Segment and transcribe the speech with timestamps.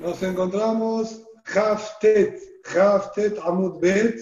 [0.00, 4.18] Nos encontramos Haftet, Haftet Amud Bet,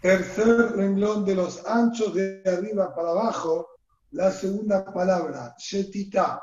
[0.00, 3.68] tercer renglón de los anchos de arriba para abajo,
[4.12, 6.42] la segunda palabra, Shetita.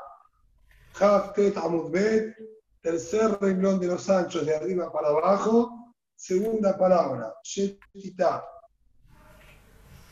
[1.00, 2.36] Haftet Amud Bet,
[2.80, 8.44] tercer renglón de los anchos de arriba para abajo, segunda palabra, Shetita.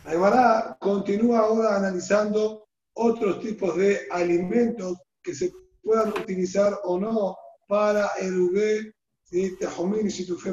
[0.04, 7.36] La continúa ahora analizando otros tipos de alimentos que se puedan utilizar o no
[7.70, 10.52] para de Tejomín y Situfe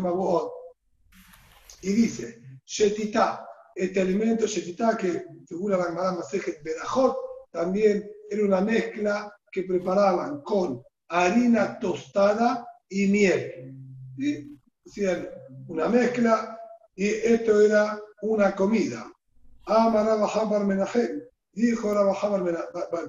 [1.81, 7.17] Y dice, Shetita, este alimento Shetita que figura la Gemara Masejet Berajot,
[7.51, 13.73] también era una mezcla que preparaban con harina tostada y miel.
[14.15, 14.59] ¿Sí?
[14.85, 15.27] Hacían
[15.67, 16.59] una mezcla
[16.95, 19.11] y esto era una comida.
[19.65, 22.43] Amarab Habar Menahem, dijo Rabba Habar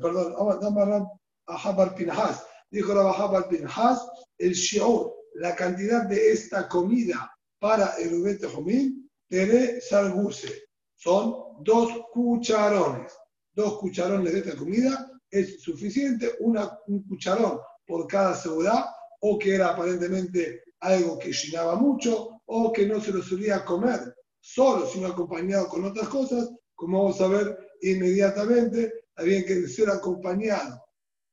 [0.00, 1.08] perdón, Amarab
[1.46, 4.06] Habar Pinhas, dijo Rabba Habar Pinhas,
[4.38, 10.68] el shiur, la cantidad de esta comida para el Ubete Jomín, Tere Sarguse.
[10.94, 13.12] Son dos cucharones.
[13.52, 18.84] Dos cucharones de esta comida es suficiente, una, un cucharón por cada seguridad,
[19.20, 24.14] o que era aparentemente algo que llenaba mucho, o que no se lo solía comer
[24.40, 30.80] solo, sino acompañado con otras cosas, como vamos a ver inmediatamente, había que ser acompañado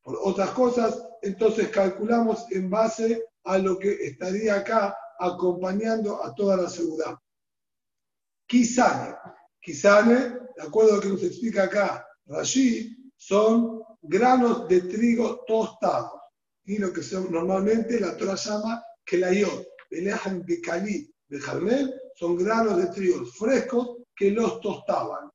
[0.02, 6.58] por otras cosas, entonces calculamos en base a lo que estaría acá acompañando a toda
[6.58, 7.16] la seguridad.
[8.47, 9.16] Kisane.
[9.61, 10.16] Kisane,
[10.55, 16.21] de acuerdo a lo que nos explica acá Rashi, son granos de trigo tostados.
[16.66, 22.36] Y lo que son, normalmente la Torah llama kelayot, belejan de cali, de jarmel, son
[22.38, 25.30] granos de trigo frescos que los tostaban.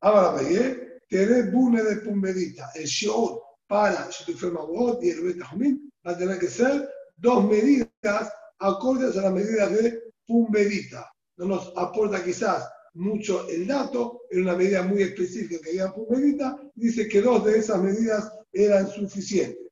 [0.00, 4.08] Ahora veis, tener bune de pumbedita, el shior para
[5.02, 7.88] y el Betajomín va a tener que ser dos medidas
[8.58, 11.10] acordes a las medidas de pumbedita.
[11.36, 16.58] No nos aporta quizás mucho el dato, era una medida muy específica que había pumbedita,
[16.74, 19.68] dice que dos de esas medidas eran suficientes.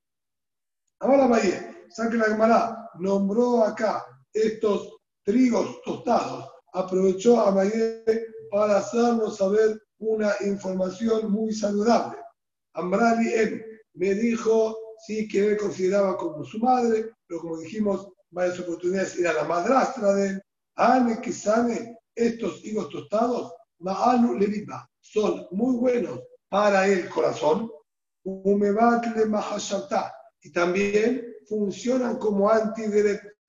[1.00, 8.04] Ahora Valle, saque la nombró acá estos trigos tostados, aprovechó a Valle
[8.50, 12.18] para hacernos saber una información muy saludable.
[12.74, 18.58] Ambrali M me dijo sí que él consideraba como su madre, pero como dijimos varias
[18.60, 20.42] oportunidades, era la madrastra de él.
[20.76, 27.70] Ane que sane estos higos tostados, Ma'anu Leviba, son muy buenos para el corazón.
[30.40, 32.50] Y también funcionan como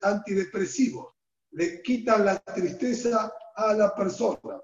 [0.00, 1.14] antidepresivos,
[1.52, 4.60] le quitan la tristeza a la persona.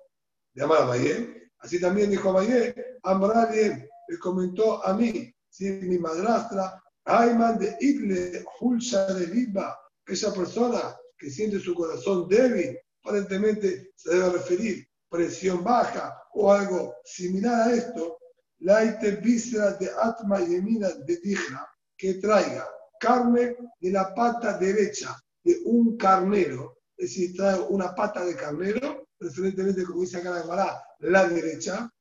[1.58, 8.42] Así también dijo Amayé, Amrali le comentó a mí, si mi madrastra, Ayman de Ible,
[8.58, 15.62] Hulsha de Liba, esa persona que siente su corazón débil, aparentemente se debe referir presión
[15.62, 18.18] baja o algo similar a esto,
[18.60, 21.66] Laite víscera de Atma Yemina de Dijna,
[21.98, 22.66] que traiga
[22.98, 25.14] carne de la pata derecha
[25.44, 30.82] de un carnero, es decir, trae una pata de carnero, preferentemente como dice acá la
[31.00, 31.92] la derecha,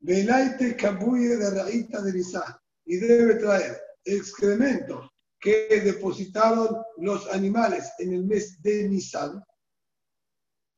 [0.00, 2.56] Velaite cabuye de raíta de Nisan.
[2.86, 9.42] Y debe traer excrementos que depositaron los animales en el mes de Nisan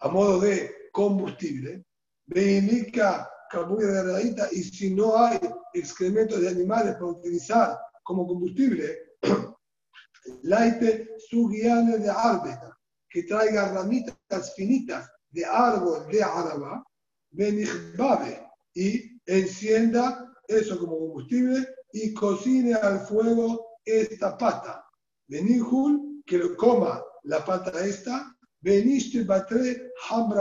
[0.00, 1.84] a modo de combustible.
[2.26, 4.48] Veinica cabuye de raíta.
[4.50, 5.38] Y si no hay
[5.74, 8.98] excrementos de animales para utilizar como combustible,
[10.42, 12.76] laite sugiane de árbeta,
[13.08, 16.84] que traiga ramitas finitas de árbol de araba,
[17.30, 24.84] benichbabe, y encienda eso como combustible y cocine al fuego esta pata.
[25.26, 29.92] Benihul, que lo coma la pata esta, veniste batre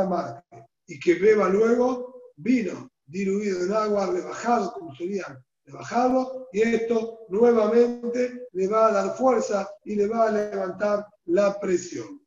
[0.09, 7.25] marque, y que beba luego vino diluido en agua, rebajado, como solían rebajarlo, y esto
[7.29, 12.21] nuevamente le va a dar fuerza y le va a levantar la presión.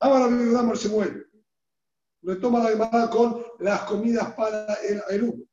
[0.00, 1.27] Ahora se mueve
[2.22, 5.46] retoma la llamada con las comidas para el Eru.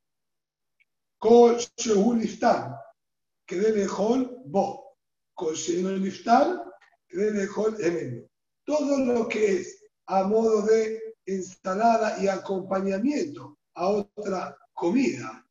[1.19, 2.77] Kol Shehul Iftar,
[3.45, 4.97] que debe Hol Bo.
[5.33, 6.63] Kol Shehul Iftar,
[7.07, 8.27] que debe Hol Emenu.
[8.65, 15.45] Todo lo que es a modo de ensalada y acompañamiento a otra comida,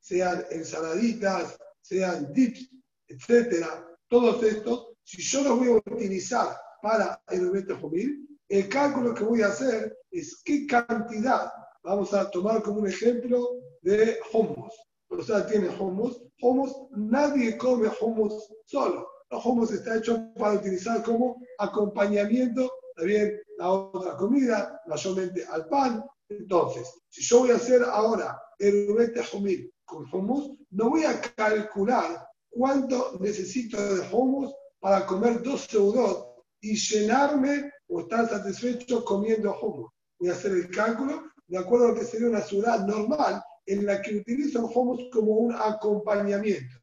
[0.00, 2.70] sean ensaladitas, sean dips,
[3.06, 9.14] etcétera, todos estos, si yo los voy a utilizar para el evento juvenil, el cálculo
[9.14, 11.52] que voy a hacer es qué cantidad
[11.82, 14.74] vamos a tomar como un ejemplo de hummus.
[15.08, 19.06] persona tiene hummus, hummus, nadie come hummus solo.
[19.30, 26.04] El hummus está hecho para utilizar como acompañamiento también a otra comida, mayormente al pan.
[26.28, 31.20] Entonces, si yo voy a hacer ahora el rubete humil con hummus, no voy a
[31.20, 39.56] calcular cuánto necesito de hummus para comer dos seudot y llenarme o estar satisfecho comiendo
[39.60, 39.90] hummus.
[40.18, 43.86] Voy a hacer el cálculo de acuerdo a lo que sería una ciudad normal en
[43.86, 46.76] la que utilizo el hummus como un acompañamiento.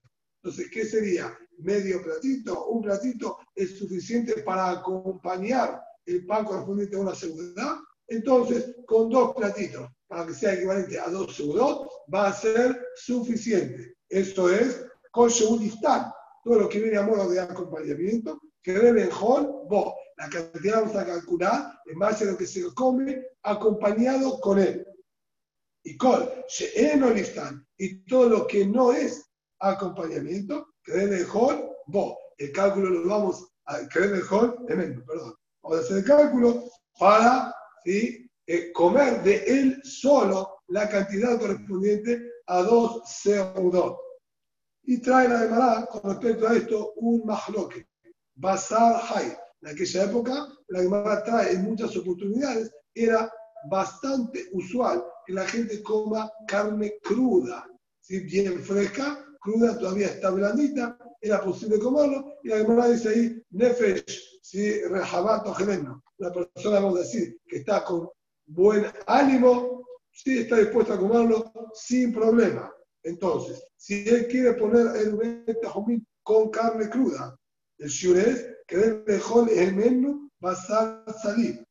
[0.44, 1.36] Entonces, ¿qué sería?
[1.57, 7.78] Medio platito, un platito es suficiente para acompañar el pan correspondiente a una seguridad.
[8.08, 13.96] Entonces, con dos platitos, para que sea equivalente a dos seudot, va a ser suficiente.
[14.10, 15.30] Esto es con
[16.44, 19.10] todo lo que viene a modo de acompañamiento, que debe en
[19.68, 19.94] vos.
[20.18, 24.88] La cantidad vamos a calcular en base a lo que se come acompañado con él.
[25.84, 29.30] Y con Shehenolistán y todo lo que no es
[29.60, 32.16] acompañamiento, que Hol, vos.
[32.38, 35.36] El cálculo lo vamos a en Hol, perdón.
[35.62, 36.64] Vamos a hacer el cálculo
[37.00, 37.54] para
[37.84, 38.30] ¿sí?
[38.48, 43.98] Eh, comer de él solo la cantidad correspondiente a dos seudot.
[44.84, 47.88] Y trae la Gemara con respecto a esto un mahloque,
[48.36, 49.36] basar hay.
[49.66, 53.32] En aquella época, la Gemara trae en muchas oportunidades, era
[53.68, 57.66] bastante usual que la gente coma carne cruda,
[58.00, 58.20] ¿sí?
[58.20, 64.40] bien fresca, cruda, todavía está blandita, era posible comerlo, y la Gemara dice ahí, nefesh,
[64.44, 64.84] ¿sí?
[64.84, 66.04] rejabato gemeno.
[66.20, 68.08] La persona, vamos a decir, que está con
[68.46, 72.72] buen ánimo, sí está dispuesto a comerlo sin problema.
[73.02, 77.36] Entonces, si él quiere poner el tajomín con carne cruda,
[77.80, 81.66] el shiur es que debe mejor el menú va a salir.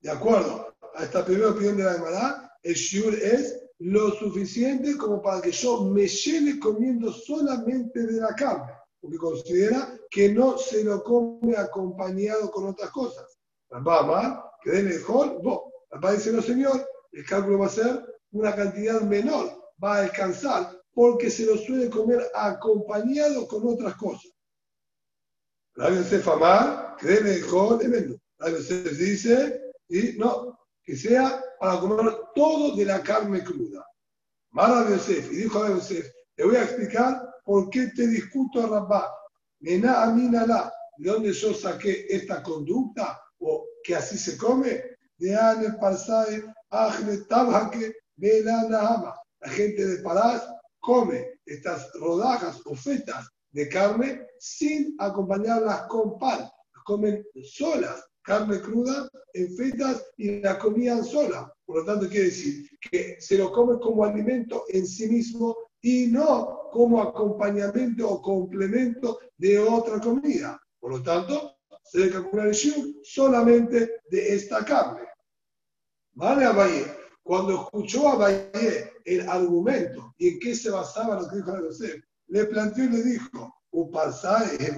[0.00, 5.20] De acuerdo a esta primera opinión de la hermandad, el shiur es lo suficiente como
[5.20, 10.84] para que yo me llene comiendo solamente de la carne, porque considera que no se
[10.84, 13.38] lo come acompañado con otras cosas.
[13.70, 15.62] Rambam, que debe mejor, vos.
[15.90, 20.80] Rambam dice, no señor, el cálculo va a ser una cantidad menor va a alcanzar
[20.94, 24.30] porque se lo suele comer acompañado con otras cosas.
[25.74, 28.20] Radio Yosef Amar, cree mejor de menú.
[28.38, 33.82] Radio Yosef dice, y no, que sea para comer todo de la carne cruda.
[34.50, 38.66] Mara Yosef, y dijo a Yosef, te voy a explicar por qué te discuto a
[38.66, 39.14] Rabá.
[39.60, 44.84] Mená aminala, de dónde yo saqué esta conducta, o que así se come,
[45.16, 47.96] de Ane Parsae, Ajne Tabhake,
[48.44, 50.46] Ama la gente de Parás
[50.80, 56.48] come estas rodajas o fetas de carne sin acompañarlas con pan.
[56.84, 61.52] comen solas, carne cruda en fetas y la comían sola.
[61.64, 66.06] Por lo tanto, quiere decir que se lo come como alimento en sí mismo y
[66.06, 70.60] no como acompañamiento o complemento de otra comida.
[70.80, 75.02] Por lo tanto, se debe calcular el shiur solamente de esta carne.
[76.14, 76.86] ¿Vale, Abaye?
[77.22, 82.02] Cuando escuchó a Valle el argumento y en qué se basaba lo que dijo José,
[82.32, 84.74] le planteó y le dijo, un parsaje,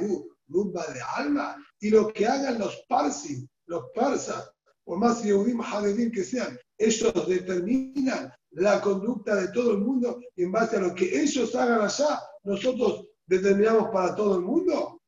[0.49, 4.51] rumba de alma, y lo que hagan los parsis, los persas,
[4.83, 10.43] por más Yehudim Haredim que sean, ellos determinan la conducta de todo el mundo y
[10.43, 15.01] en base a lo que ellos hagan allá, nosotros determinamos para todo el mundo.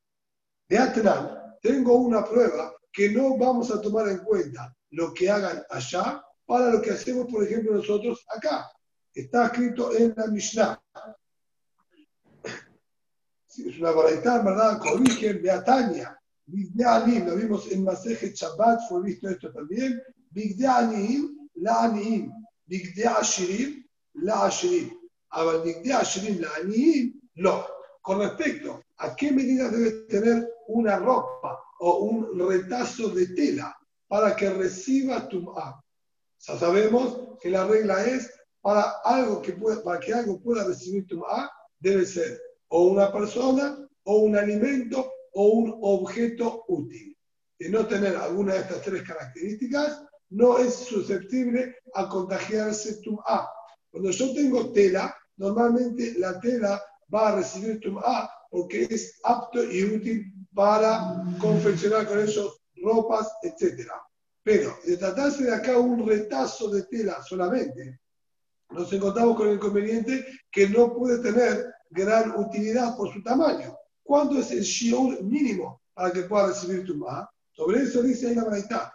[0.68, 5.64] De atrás, tengo una prueba que no vamos a tomar en cuenta lo que hagan
[5.68, 8.70] allá para lo que hacemos, por ejemplo, nosotros acá.
[9.12, 10.80] Está escrito en la Mishnah.
[13.58, 14.78] Es una baraita, ¿verdad?
[14.78, 16.18] Corrigen, Beatania.
[16.46, 20.00] Bigdeanim, lo vimos en Maseje Shabbat, fue visto esto también.
[20.30, 22.32] Bigdeanim, la Anim.
[22.66, 23.84] Bigdeashirim,
[24.14, 24.90] la Ashirim.
[25.30, 27.66] Ahora, Bigdeashirim, la Anim, lo.
[28.02, 34.36] Con respecto a qué medidas debe tener una ropa o un retazo de tela para
[34.36, 35.52] que reciba tu
[36.38, 41.06] ya sabemos que la regla es para, algo que pueda, para que algo pueda recibir
[41.28, 47.16] A, debe ser o una persona, o un alimento, o un objeto útil.
[47.58, 53.48] De no tener alguna de estas tres características, no es susceptible a contagiarse A.
[53.90, 56.82] Cuando yo tengo tela, normalmente la tela
[57.12, 63.94] va a recibir A porque es apto y útil para confeccionar con ellos ropas, etcétera.
[64.42, 68.00] Pero de tratarse de acá un retazo de tela solamente,
[68.70, 73.76] nos encontramos con el inconveniente que no puede tener gran utilidad por su tamaño.
[74.02, 77.28] ¿Cuánto es el shiur mínimo para que pueda recibir tu ma?
[77.52, 78.92] Sobre eso dice ahí la verdad.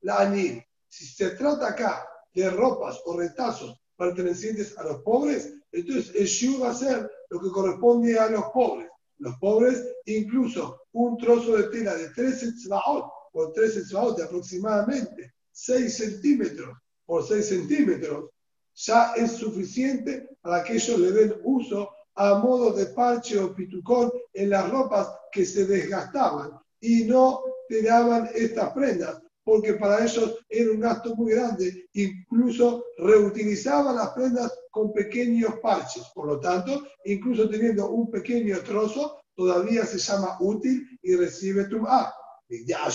[0.00, 0.42] la
[0.88, 6.62] Si se trata acá de ropas o retazos pertenecientes a los pobres, entonces el shiur
[6.62, 8.88] va a ser lo que corresponde a los pobres.
[9.18, 15.34] Los pobres, incluso un trozo de tela de 13 tzvaot por 13 tzvaot de aproximadamente
[15.52, 18.30] 6 centímetros por 6 centímetros,
[18.78, 24.10] ya es suficiente para que ellos le den uso a modo de parche o pitucón
[24.32, 30.70] en las ropas que se desgastaban y no tiraban estas prendas, porque para ellos era
[30.70, 37.48] un gasto muy grande, incluso reutilizaban las prendas con pequeños parches, por lo tanto, incluso
[37.48, 42.12] teniendo un pequeño trozo, todavía se llama útil y recibe tum'a.
[42.48, 42.88] Ya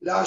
[0.00, 0.24] la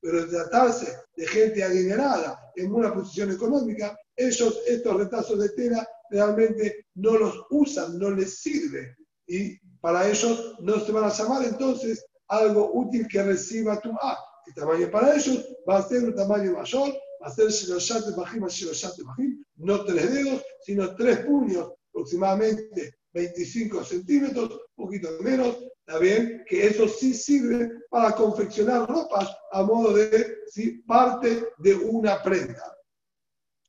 [0.00, 6.86] pero tratarse de gente adinerada en una posición económica, ellos estos retazos de tela realmente
[6.94, 8.96] no los usan, no les sirve.
[9.26, 14.18] Y para ellos no se van a llamar entonces algo útil que reciba tu A.
[14.46, 16.90] El tamaño para ellos va a ser un tamaño mayor,
[17.22, 24.50] va a ser Shiroshat Bajim Bajim, no tres dedos, sino tres puños, aproximadamente 25 centímetros,
[24.76, 30.38] un poquito menos, está bien, que eso sí sirve para confeccionar ropas a modo de
[30.46, 30.82] ¿sí?
[30.86, 32.77] parte de una prenda.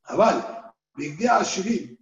[0.04, 0.72] Aval,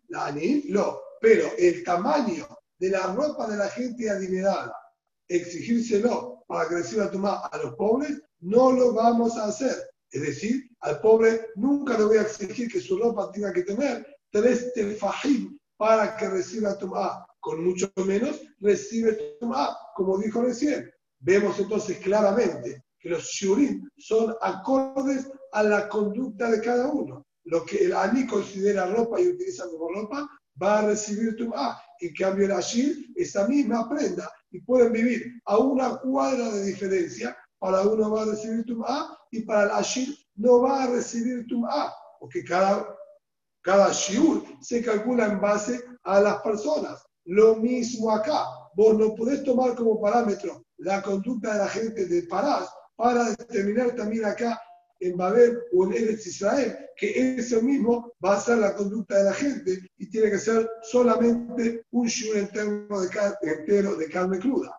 [0.09, 0.35] la
[0.69, 2.47] lo, pero el tamaño
[2.79, 4.75] de la ropa de la gente adinerada,
[5.29, 9.77] exigírselo para que reciba tomar a los pobres, no lo vamos a hacer.
[10.11, 14.07] Es decir, al pobre nunca le voy a exigir que su ropa tenga que tener
[14.31, 17.27] tres tefajim para que reciba tomar.
[17.41, 20.91] Con mucho menos recibe tomar, como dijo recién.
[21.21, 27.27] Vemos entonces claramente que los shurim son acordes a la conducta de cada uno.
[27.51, 30.29] Lo que el ani considera ropa y utiliza como ropa,
[30.63, 31.81] va a recibir tum'a.
[32.01, 37.37] En cambio, el ashir, esa misma prenda, y pueden vivir a una cuadra de diferencia,
[37.59, 41.93] para uno va a recibir tum'a y para el ashir no va a recibir tum'a,
[42.21, 42.87] porque cada,
[43.63, 47.03] cada shiur se calcula en base a las personas.
[47.25, 52.23] Lo mismo acá, vos no podés tomar como parámetro la conducta de la gente de
[52.25, 54.61] Parás para determinar también acá
[55.01, 59.25] en Babel o en Eretz Israel, que eso mismo va a ser la conducta de
[59.25, 63.09] la gente y tiene que ser solamente un shur entero de,
[63.43, 64.79] entero de carne cruda.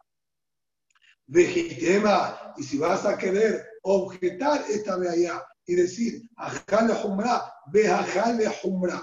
[1.27, 9.01] Vegetema, y si vas a querer objetar esta realidad y decir, ajale humra, vejale humra,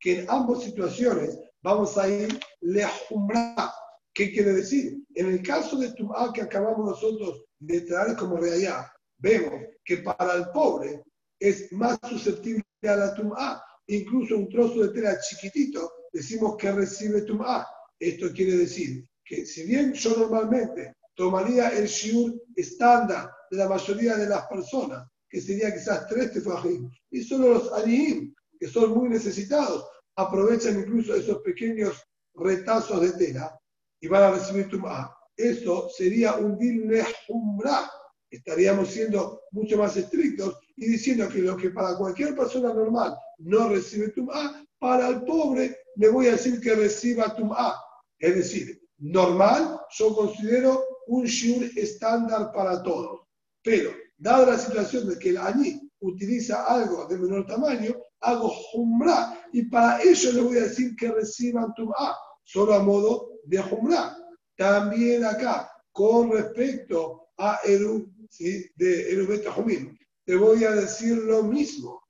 [0.00, 3.72] que en ambas situaciones vamos a ir le humra.
[4.12, 4.98] ¿Qué quiere decir?
[5.14, 8.86] En el caso de Tum'a que acabamos nosotros de traer como realidad,
[9.18, 11.02] vemos que para el pobre
[11.38, 13.62] es más susceptible a la tum'a.
[13.86, 17.66] Incluso un trozo de tela chiquitito decimos que recibe tum'a.
[17.98, 24.16] Esto quiere decir que si bien yo normalmente tomaría el shiur estándar de la mayoría
[24.16, 29.08] de las personas, que sería quizás tres tefajim, y solo los anihim, que son muy
[29.08, 32.02] necesitados, aprovechan incluso esos pequeños
[32.34, 33.58] retazos de tela
[34.00, 35.14] y van a recibir tum'a.
[35.36, 36.90] Eso sería un din
[37.28, 37.90] umbra
[38.30, 43.68] estaríamos siendo mucho más estrictos y diciendo que lo que para cualquier persona normal no
[43.68, 47.74] recibe Tum'a, para el pobre le voy a decir que reciba Tum'a.
[48.18, 53.20] Es decir, normal yo considero un shiur estándar para todos.
[53.62, 55.38] Pero, dada la situación de que el
[56.00, 61.10] utiliza algo de menor tamaño, hago Jumra y para ello le voy a decir que
[61.10, 64.16] reciban Tum'a, solo a modo de Jumra.
[64.56, 68.70] También acá, con respecto a Eru ¿sí?
[68.76, 69.44] de Erubet
[70.24, 72.02] Te voy a decir lo mismo.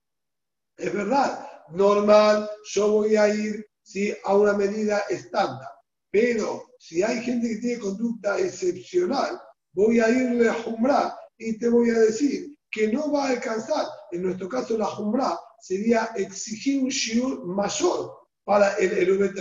[0.77, 4.15] Es verdad, normal, yo voy a ir ¿sí?
[4.25, 5.69] a una medida estándar.
[6.11, 9.41] Pero si hay gente que tiene conducta excepcional,
[9.73, 13.87] voy a irle a Jumra y te voy a decir que no va a alcanzar.
[14.11, 18.13] En nuestro caso, la Jumra sería exigir un shiur mayor
[18.45, 19.35] para el Erubet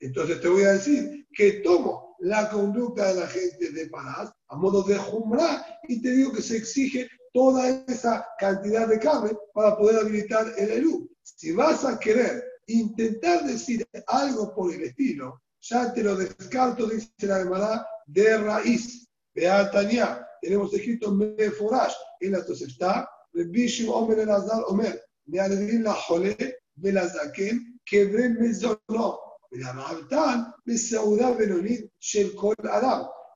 [0.00, 4.56] Entonces te voy a decir que tomo la conducta de la gente de Parás a
[4.56, 9.76] modo de jumra y te digo que se exige toda esa cantidad de carne para
[9.76, 11.08] poder habilitar el elú.
[11.22, 17.10] Si vas a querer intentar decir algo por el estilo, ya te lo descarto, dice
[17.22, 19.08] la hermana de raíz.
[19.34, 25.92] Vea Tania, tenemos escrito Meforash en la Tosefta, Bishim Omer el Azar Omer, me la
[25.92, 29.27] Jole, Belazaken, Kebre Mezono,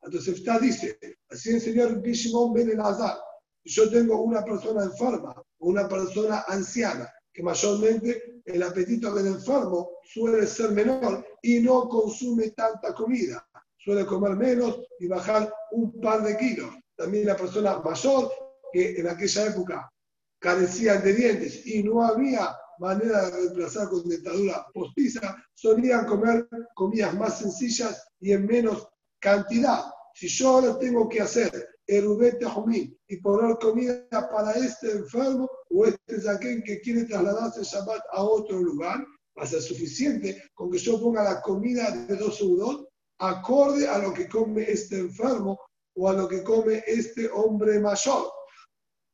[0.02, 0.98] entonces está dice,
[1.30, 3.16] así el señor Bishimon Ben Elazar,
[3.64, 10.46] yo tengo una persona enferma, una persona anciana, que mayormente el apetito del enfermo suele
[10.46, 16.36] ser menor y no consume tanta comida, suele comer menos y bajar un par de
[16.36, 16.74] kilos.
[16.96, 18.30] También la persona mayor,
[18.72, 19.92] que en aquella época
[20.38, 27.14] carecía de dientes y no había manera de reemplazar con dentadura postiza, solían comer comidas
[27.14, 28.88] más sencillas y en menos
[29.20, 29.84] cantidad.
[30.14, 35.86] Si yo ahora tengo que hacer erubete jumí y poner comida para este enfermo o
[35.86, 39.04] este zaquén que quiere trasladarse Shabbat a otro lugar,
[39.38, 42.86] va a ser suficiente con que yo ponga la comida de dos segundos
[43.18, 45.58] acorde a lo que come este enfermo
[45.94, 48.30] o a lo que come este hombre mayor.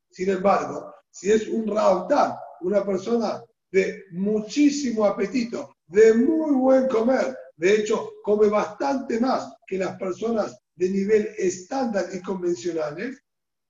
[0.09, 7.37] Sin embargo, si es un raután, una persona de muchísimo apetito, de muy buen comer,
[7.59, 13.21] de hecho, come bastante más que las personas de nivel estándar y convencionales,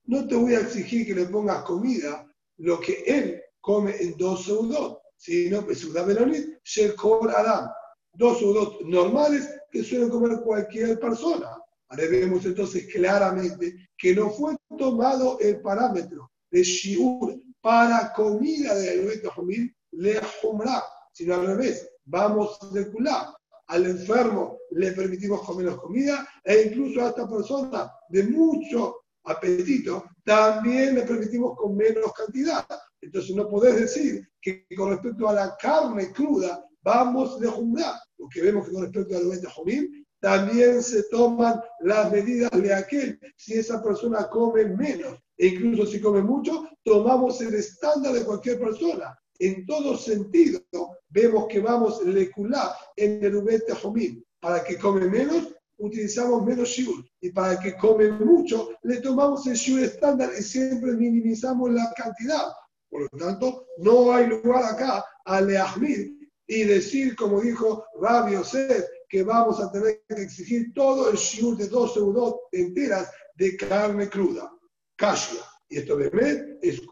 [0.04, 2.24] no te voy a exigir que le pongas comida
[2.58, 7.68] lo que él come en dos segundos, sino que Sudá Melonit, Shekor Adam,
[8.12, 11.58] dos segundos normales que suele comer cualquier persona.
[11.88, 18.90] Ahora vemos entonces claramente que no fue tomado el parámetro de Shiur para comida de
[18.90, 20.82] alimento Jomil, le Jumra,
[21.12, 23.34] sino al revés, vamos de Kulá.
[23.68, 30.04] Al enfermo le permitimos comer menos comida e incluso a esta persona de mucho apetito
[30.24, 32.66] también le permitimos con menos cantidad.
[33.00, 38.42] Entonces no podés decir que con respecto a la carne cruda vamos de Jumra, porque
[38.42, 43.54] vemos que con respecto al alimento Jomil también se toman las medidas de aquel si
[43.54, 45.18] esa persona come menos.
[45.38, 49.18] E incluso si come mucho, tomamos el estándar de cualquier persona.
[49.40, 50.60] En todo sentido,
[51.08, 54.22] vemos que vamos leculá en el ubete jomín.
[54.38, 57.02] Para que come menos, utilizamos menos shiur.
[57.22, 62.52] Y para que come mucho, le tomamos el shiur estándar y siempre minimizamos la cantidad.
[62.90, 68.84] Por lo tanto, no hay lugar acá a leahmir y decir, como dijo Rabbi Yosef,
[69.08, 74.10] que vamos a tener que exigir todo el shiur de 12 segundos enteras de carne
[74.10, 74.52] cruda.
[74.96, 75.40] Kashia.
[75.68, 76.82] Y esto de es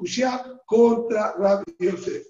[0.65, 2.27] contra Rabbi Yosef.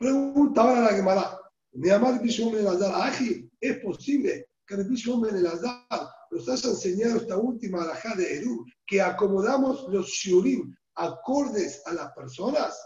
[0.00, 1.38] Pregunta ahora la Gemara.
[1.72, 6.70] Mi amar Bishom el Azar, Aji, ¿es posible que el Bishom el Azar nos haya
[6.70, 12.80] enseñado esta última alajá de Eru, que acomodamos los shiurim acordes a las personas?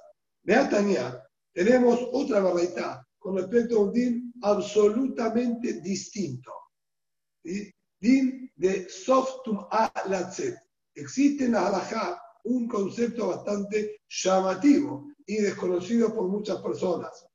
[0.44, 6.50] Tania, tenemos otra verdad con respecto a un din absolutamente distinto.
[8.00, 10.58] Din de softum a latzet.
[10.96, 17.26] Existe en la halajá un concepto bastante llamativo y desconocido por muchas personas.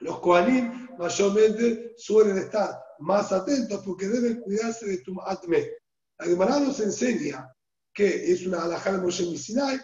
[0.00, 5.70] Los koanim mayormente suelen estar más atentos porque deben cuidarse de tu atme.
[6.18, 7.50] La Gemara nos enseña
[7.92, 9.80] que es una halajá de Moshe Misinai,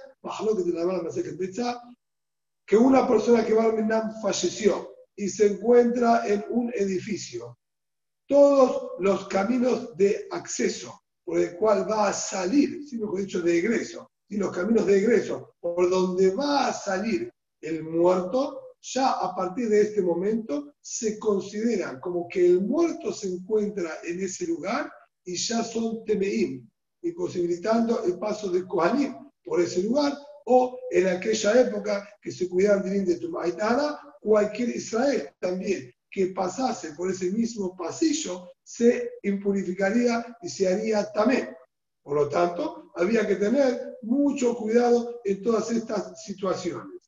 [2.66, 7.58] que una persona que va a falleció y se encuentra en un edificio.
[8.26, 13.58] Todos los caminos de acceso por el cual va a salir, si mejor dicho, de
[13.58, 19.34] egreso, y los caminos de egreso por donde va a salir el muerto, ya a
[19.34, 24.90] partir de este momento se consideran como que el muerto se encuentra en ese lugar
[25.24, 26.66] y ya son temeim,
[27.02, 29.14] imposibilitando el paso de Kohanim
[29.44, 30.16] por ese lugar,
[30.46, 37.10] o en aquella época que se cuidaban de Tumaitana, cualquier Israel también que pasase por
[37.10, 41.56] ese mismo pasillo se impurificaría y se haría tamé.
[42.02, 47.00] Por lo tanto, había que tener mucho cuidado en todas estas situaciones.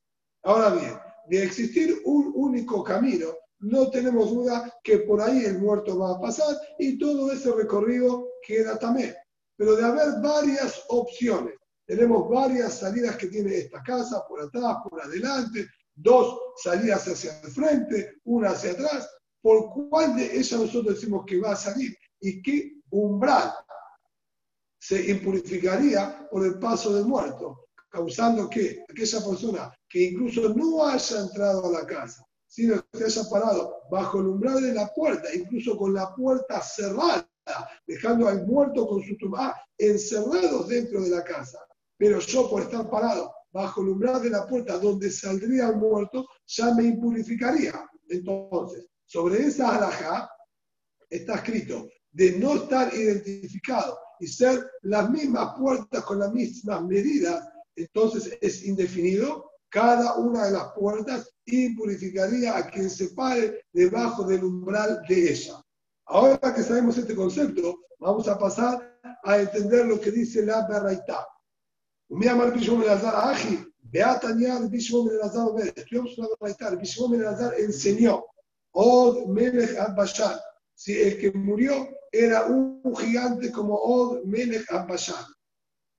[0.42, 0.94] Ahora bien,
[1.28, 3.28] de existir un único camino,
[3.60, 8.28] no tenemos duda que por ahí el muerto va a pasar y todo ese recorrido
[8.46, 9.14] queda también.
[9.56, 11.54] Pero de haber varias opciones,
[11.86, 17.50] tenemos varias salidas que tiene esta casa, por atrás, por adelante, dos salidas hacia el
[17.50, 19.08] frente, una hacia atrás.
[19.40, 21.96] ¿Por cuál de ellas nosotros decimos que va a salir?
[22.20, 23.52] ¿Y qué umbral
[24.82, 27.68] se impurificaría por el paso del muerto?
[27.88, 33.22] Causando que aquella persona que incluso no haya entrado a la casa, sino que haya
[33.30, 37.28] parado bajo el umbral de la puerta, incluso con la puerta cerrada,
[37.86, 41.60] dejando al muerto con su tumba encerrados dentro de la casa.
[41.96, 46.26] Pero yo por estar parado bajo el umbral de la puerta donde saldría el muerto,
[46.46, 47.88] ya me impurificaría.
[48.08, 50.28] Entonces, sobre esa alhaja
[51.08, 57.44] está escrito de no estar identificado y ser las mismas puertas con las mismas medidas,
[57.74, 59.50] entonces es indefinido.
[59.68, 65.60] Cada una de las puertas impurificaría a quien se pare debajo del umbral de ella.
[66.06, 71.26] Ahora que sabemos este concepto, vamos a pasar a entender lo que dice la Berraitá.
[75.74, 76.68] Estudiamos una Berraitá.
[76.68, 77.12] El Bishom
[77.58, 78.24] enseñó,
[78.70, 80.38] Od Melech Abbashan,
[80.82, 85.24] si el que murió era un gigante como Od Melech Abbashal.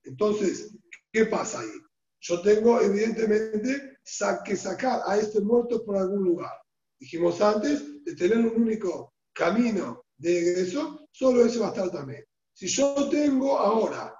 [0.02, 0.76] Entonces,
[1.10, 1.72] ¿qué pasa ahí?
[2.20, 3.96] Yo tengo, evidentemente,
[4.44, 6.52] que sacar a este muerto por algún lugar.
[7.00, 12.22] Dijimos antes de tener un único camino de egreso, solo ese va a estar también.
[12.52, 14.14] Si yo tengo ahora,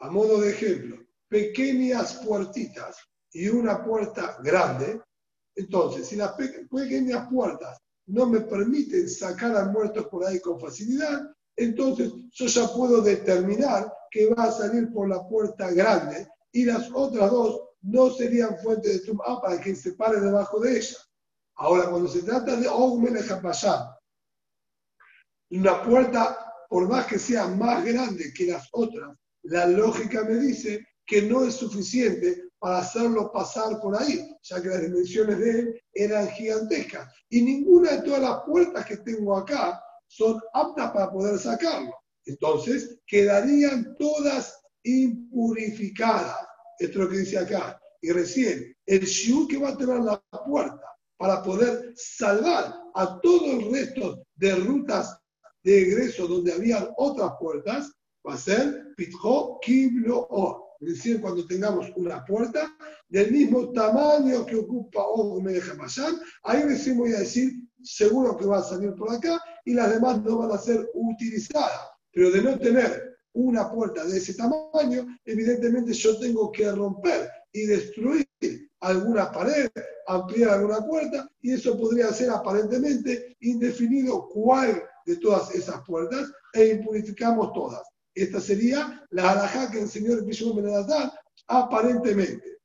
[0.00, 2.98] a modo de ejemplo, pequeñas puertitas
[3.32, 5.00] y una puerta grande,
[5.54, 7.78] entonces, si las pequeñas puertas
[8.10, 13.92] no me permiten sacar a muertos por ahí con facilidad, entonces yo ya puedo determinar
[14.10, 18.88] que va a salir por la puerta grande y las otras dos no serían fuente
[18.88, 20.96] de tumba para que se pare debajo de ella.
[21.56, 22.68] Ahora, cuando se trata de
[25.50, 30.86] una puerta, por más que sea más grande que las otras, la lógica me dice
[31.06, 35.82] que no es suficiente para hacerlo pasar por ahí, ya que las dimensiones de él
[35.94, 37.12] eran gigantescas.
[37.30, 41.94] Y ninguna de todas las puertas que tengo acá son aptas para poder sacarlo.
[42.26, 46.36] Entonces, quedarían todas impurificadas.
[46.78, 47.80] Esto es lo que dice acá.
[48.02, 50.82] Y recién, el shiur que va a tener la puerta
[51.16, 55.18] para poder salvar a todo el resto de rutas
[55.62, 57.92] de egreso donde había otras puertas,
[58.26, 60.69] va a ser Pitjo Kiblo O.
[60.80, 62.74] Es decir, cuando tengamos una puerta
[63.08, 66.12] del mismo tamaño que ocupa O deja pasar,
[66.44, 70.22] ahí recién voy a decir, seguro que va a salir por acá y las demás
[70.22, 71.90] no van a ser utilizadas.
[72.12, 77.66] Pero de no tener una puerta de ese tamaño, evidentemente yo tengo que romper y
[77.66, 78.26] destruir
[78.80, 79.70] alguna pared,
[80.06, 86.68] ampliar alguna puerta, y eso podría ser aparentemente indefinido cuál de todas esas puertas, e
[86.68, 87.82] impurificamos todas.
[88.20, 91.10] Esta sería la alajá que enseñó el Bishop Benedazar,
[91.46, 92.58] aparentemente.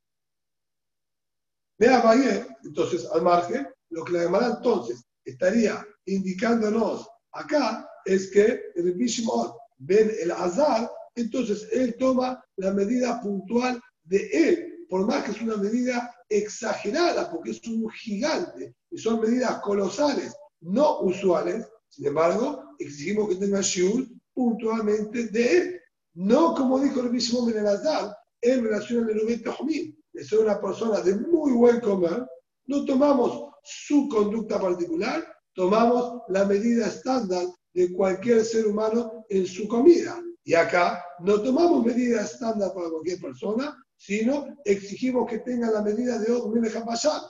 [1.79, 8.63] Vea Valle, entonces al margen, lo que la Gemara entonces estaría indicándonos acá es que
[8.75, 15.23] el Bishop Ben el Azar, entonces él toma la medida puntual de él, por más
[15.23, 21.65] que es una medida exagerada, porque es un gigante, y son medidas colosales, no usuales,
[21.87, 24.05] sin embargo, exigimos que tenga shiur
[24.35, 25.81] puntualmente de él.
[26.13, 29.95] No como dijo el mismo Menelazar en relación al Nerubet Tahomim.
[30.13, 32.25] Es una persona de muy buen comer,
[32.67, 39.67] no tomamos su conducta particular, tomamos la medida estándar de cualquier ser humano en su
[39.67, 40.21] comida.
[40.43, 46.19] Y acá no tomamos medida estándar para cualquier persona, sino exigimos que tenga la medida
[46.19, 47.21] de deja pasar.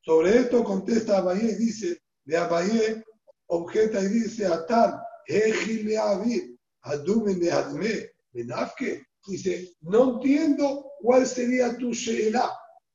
[0.00, 3.04] Sobre esto contesta Abayé y dice, de Abayé
[3.46, 5.00] objeta y dice, Atar,
[9.26, 12.50] Dice, no entiendo cuál sería tu sheela.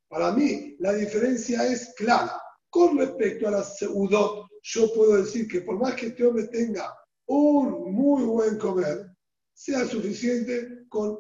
[0.10, 2.42] Para mí, la diferencia es clara.
[2.70, 6.94] Con respecto a la seudot, yo puedo decir que por más que este hombre tenga
[7.28, 9.12] un muy buen comer,
[9.54, 11.18] sea suficiente con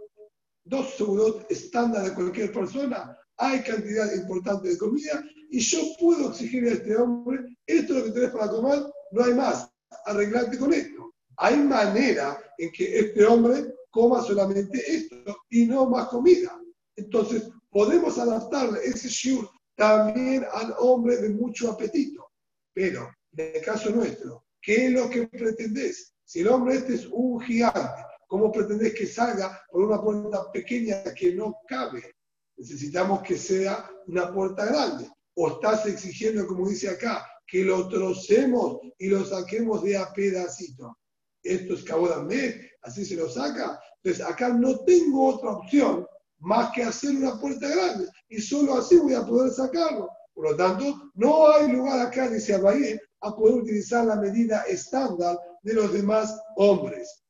[0.64, 3.18] dos seudot estándar de cualquier persona.
[3.38, 8.06] Hay cantidad importante de comida y yo puedo exigirle a este hombre, esto es lo
[8.06, 8.80] que tenés para comer,
[9.12, 9.70] no hay más,
[10.06, 11.14] arreglarte con esto.
[11.38, 16.60] Hay manera en que este hombre coma solamente esto y no más comida.
[16.96, 22.30] Entonces, podemos adaptarle ese shiur también al hombre de mucho apetito.
[22.74, 26.14] Pero, en el caso nuestro, ¿qué es lo que pretendés?
[26.24, 31.04] Si el hombre este es un gigante, ¿cómo pretendés que salga por una puerta pequeña
[31.14, 32.16] que no cabe?
[32.58, 35.10] Necesitamos que sea una puerta grande.
[35.36, 40.98] O estás exigiendo, como dice acá, que lo trocemos y lo saquemos de a pedacito.
[41.44, 43.80] Esto es Kabodamé, así se lo saca.
[44.04, 46.08] Entonces acá no tengo otra opción
[46.40, 50.10] más que hacer una puerta grande y solo así voy a poder sacarlo.
[50.34, 55.38] Por lo tanto, no hay lugar acá, dice Abayé, a poder utilizar la medida estándar
[55.62, 57.24] de los demás hombres.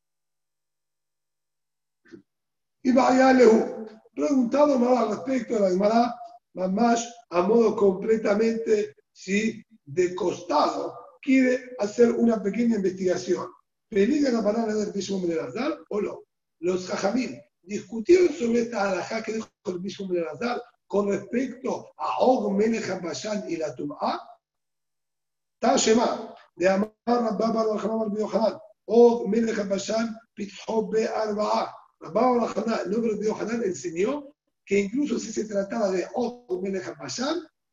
[2.84, 6.16] Y vaya Lehu, preguntado más al respecto de la Gemara,
[6.54, 9.65] más a modo completamente ¿sí?
[9.86, 13.48] De costado, quiere hacer una pequeña investigación.
[13.90, 16.24] ¿Peligra la palabra del mismo Azar o no?
[16.60, 22.52] Los jajamín discutieron sobre esta alajá que dijo el mismo Azar con respecto a Og
[22.54, 22.86] Melech
[23.48, 24.22] y la Tum'a.
[25.60, 31.74] Tashema, de Amar Rabba Barbachanan al Yohanan, Og Melech Habashan Pitho Be Arba'a.
[32.02, 34.32] Rabba Barbachanan, el nombre de Yohanan, enseñó
[34.66, 36.86] que incluso si se trataba de Og Melech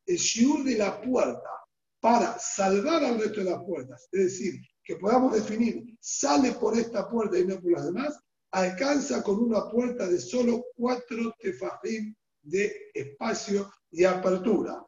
[0.07, 1.62] el shiur de la puerta
[2.03, 7.09] para salvar al resto de las puertas, es decir, que podamos definir, sale por esta
[7.09, 8.19] puerta y no por las demás,
[8.51, 12.12] alcanza con una puerta de solo cuatro tefajim
[12.43, 14.85] de espacio y apertura.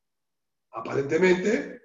[0.73, 1.81] Aparentemente,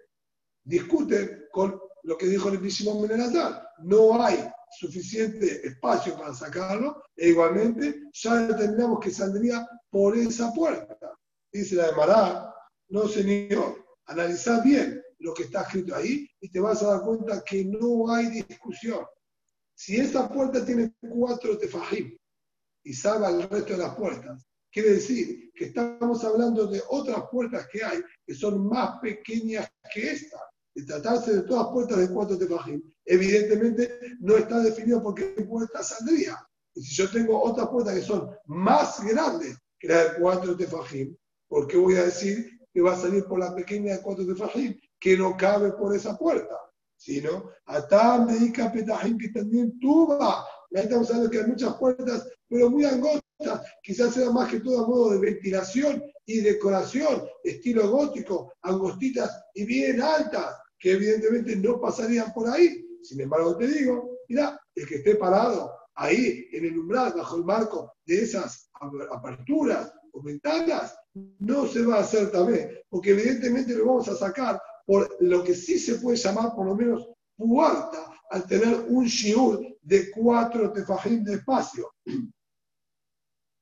[0.63, 3.69] discuten con lo que dijo el mismo Menelatar.
[3.83, 11.15] No hay suficiente espacio para sacarlo, e igualmente ya determinamos que saldría por esa puerta.
[11.51, 12.55] Dice la de Mará,
[12.87, 17.43] no señor, analiza bien lo que está escrito ahí y te vas a dar cuenta
[17.43, 19.05] que no hay discusión.
[19.75, 22.17] Si esa puerta tiene cuatro tefajim
[22.83, 27.67] y salva el resto de las puertas, quiere decir que estamos hablando de otras puertas
[27.71, 30.37] que hay que son más pequeñas que esta.
[30.75, 35.83] De tratarse de todas puertas de cuatro tefajim, evidentemente no está definido por qué puerta
[35.83, 36.37] saldría.
[36.75, 41.15] Y si yo tengo otras puertas que son más grandes que las de cuatro tefajim,
[41.47, 44.79] ¿por qué voy a decir que va a salir por la pequeña de cuatro tefajim
[44.99, 46.55] que no cabe por esa puerta?
[46.97, 50.45] Sino, Atam de Petajim que también tuba.
[50.75, 54.83] Ahí estamos hablando que hay muchas puertas, pero muy angostas, quizás sea más que todo
[54.83, 61.79] a modo de ventilación y decoración, estilo gótico, angostitas y bien altas, que evidentemente no
[61.79, 62.85] pasarían por ahí.
[63.01, 67.43] Sin embargo, te digo, mira, el que esté parado ahí en el umbral, bajo el
[67.43, 68.69] marco de esas
[69.11, 70.95] aperturas o ventanas,
[71.39, 75.53] no se va a hacer también, porque evidentemente lo vamos a sacar por lo que
[75.53, 81.23] sí se puede llamar por lo menos puerta, al tener un shiur de cuatro tefajim
[81.23, 81.93] de espacio.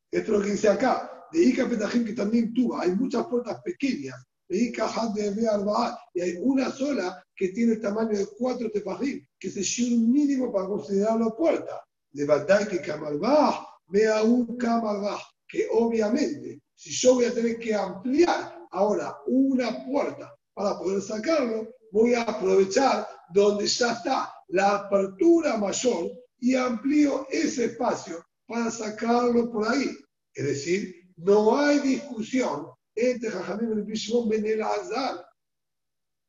[0.10, 1.28] Esto es lo que dice acá.
[1.34, 4.16] De Ica Petajim que también tuvo, hay muchas puertas pequeñas.
[4.48, 9.50] De Ica de y hay una sola que tiene el tamaño de cuatro tefajim, que
[9.50, 15.68] es el shiur mínimo para considerarlo puerta de Badai que Kamalbah, vea un Kamalbah, que
[15.74, 22.16] obviamente, si yo voy a tener que ampliar ahora una puerta para poder sacarlo, voy
[22.16, 29.68] a aprovechar donde ya está la apertura mayor y amplío ese espacio para sacarlo por
[29.68, 29.96] ahí.
[30.34, 35.24] Es decir, no hay discusión entre Jajamim y Bishmon Ben el Azar.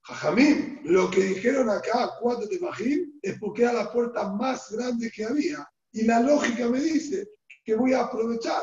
[0.03, 5.11] Jajamim, lo que dijeron acá, cuatro de Mahim, es porque era la puerta más grande
[5.11, 7.27] que había y la lógica me dice
[7.65, 8.63] que voy a aprovechar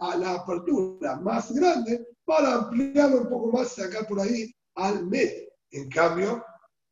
[0.00, 5.06] a la apertura más grande para ampliarlo un poco más y sacar por ahí al
[5.06, 5.48] mes.
[5.70, 6.44] En cambio,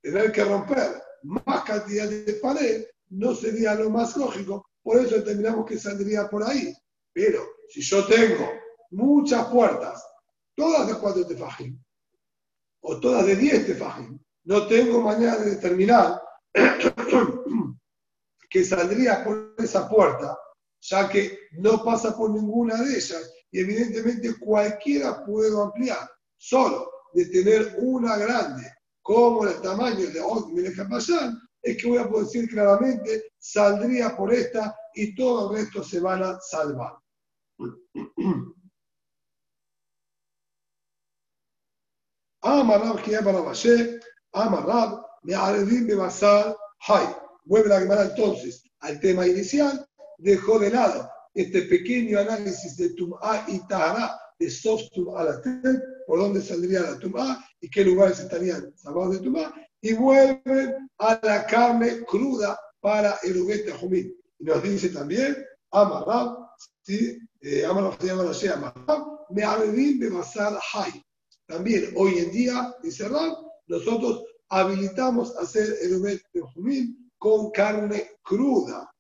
[0.03, 5.67] tener que romper más cantidad de pared no sería lo más lógico, por eso determinamos
[5.67, 6.75] que saldría por ahí.
[7.13, 8.49] Pero si yo tengo
[8.91, 10.05] muchas puertas,
[10.55, 11.79] todas de cuatro tefajim,
[12.83, 16.21] o todas de diez tefajim, no tengo manera de determinar
[18.51, 20.39] que saldría por esa puerta,
[20.81, 26.11] ya que no pasa por ninguna de ellas y evidentemente cualquiera puedo ampliar.
[26.37, 28.63] Solo de tener una grande
[29.03, 30.21] como el tamaño de
[30.53, 35.83] Melechapayán, es que voy a poder decir claramente, saldría por esta y todo el resto
[35.83, 36.95] se van a salvar.
[42.43, 42.99] Amarrab,
[44.33, 46.57] Amarrab, me Basar,
[46.89, 47.07] Hay
[47.45, 49.87] vuelve la Gemara entonces al tema inicial,
[50.19, 55.43] dejó de lado este pequeño análisis de Tum'a y Tahara, de Sof Tum'a la
[56.07, 61.21] por dónde saldría la Tum'a y qué lugares estarían salvados de Tum'a, y vuelve a
[61.23, 64.15] la carne cruda para el Ubete Jumín.
[64.39, 65.37] Y nos dice también,
[65.71, 66.37] Amarrab,
[66.83, 67.19] ¿sí?
[67.41, 71.03] eh, Amarrab se llama así, Amarrab, me de basar hay.
[71.47, 78.91] También hoy en día, dice Rab, nosotros habilitamos hacer el Ubete Jumín con carne cruda.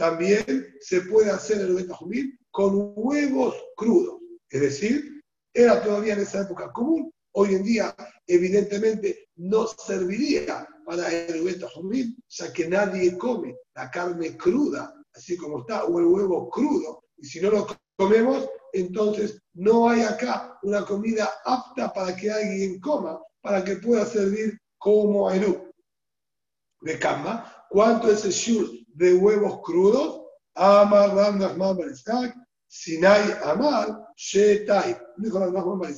[0.00, 4.18] También se puede hacer el betajumil con huevos crudos.
[4.48, 7.12] Es decir, era todavía en esa época común.
[7.32, 7.94] Hoy en día,
[8.26, 15.60] evidentemente, no serviría para el betajumil, ya que nadie come la carne cruda, así como
[15.60, 17.04] está, o el huevo crudo.
[17.18, 17.66] Y si no lo
[17.98, 24.06] comemos, entonces no hay acá una comida apta para que alguien coma, para que pueda
[24.06, 25.70] servir como Ainu.
[26.80, 30.20] De cama, ¿cuánto es el shur de huevos crudos?
[30.54, 34.98] Amar Ram Nachman Bariskak, Sinai Amar, Shetai.
[35.16, 35.94] Dijo Ram Nachman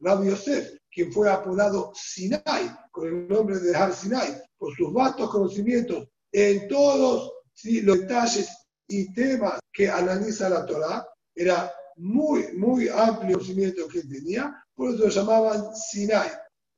[0.00, 5.30] Rabbi Yosef, quien fue apodado Sinai, con el nombre de Har Sinai, por sus vastos
[5.30, 8.48] conocimientos en todos los detalles
[8.88, 15.04] y temas que analiza la Torah, era muy, muy amplio conocimiento que tenía, por eso
[15.04, 16.30] lo llamaban Sinai.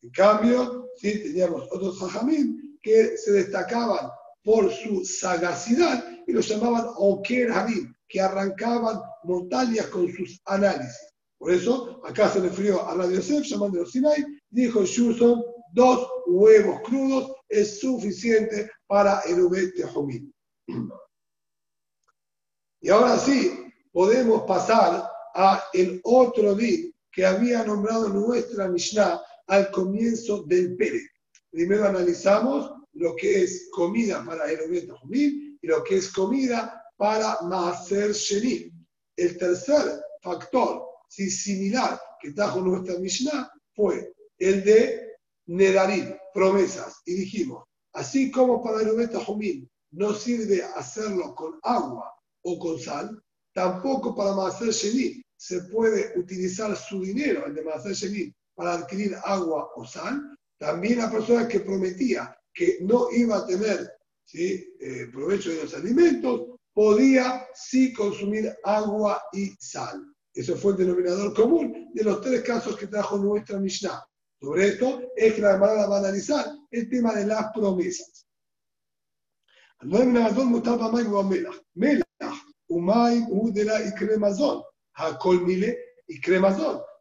[0.03, 1.23] En cambio, ¿sí?
[1.23, 4.11] teníamos otros hajamim que se destacaban
[4.45, 11.13] por su sagacidad y los llamaban Oker Habib, que arrancaban montañas con sus análisis.
[11.39, 17.33] Por eso, acá se refirió a Radio Yosef, llamándolo Sinai, dijo Shuson, dos huevos crudos
[17.49, 20.33] es suficiente para el Ubete Homil.
[22.81, 29.71] Y ahora sí, podemos pasar a el otro día que había nombrado nuestra Mishnah al
[29.71, 31.09] comienzo del Pérez.
[31.51, 37.41] Primero analizamos lo que es comida para el Jumil y lo que es comida para
[37.43, 38.71] Maaser Sheni.
[39.17, 47.03] El tercer factor, si similar, que trajo nuestra Mishnah fue el de Nedarim, promesas.
[47.05, 53.23] Y dijimos, así como para el Jumín no sirve hacerlo con agua o con sal,
[53.53, 59.17] tampoco para Maser Sheni se puede utilizar su dinero, el de Maser Sheni, para adquirir
[59.25, 60.37] agua o sal.
[60.59, 63.91] También la persona que prometía que no iba a tener
[64.25, 64.75] ¿sí?
[64.81, 70.03] Eh, provecho de los alimentos, podía sí consumir agua y sal.
[70.35, 74.03] Eso fue el denominador común de los tres casos que trajo nuestra Mishnah.
[74.41, 78.27] Sobre esto es que la hermana va a analizar el tema de las promesas.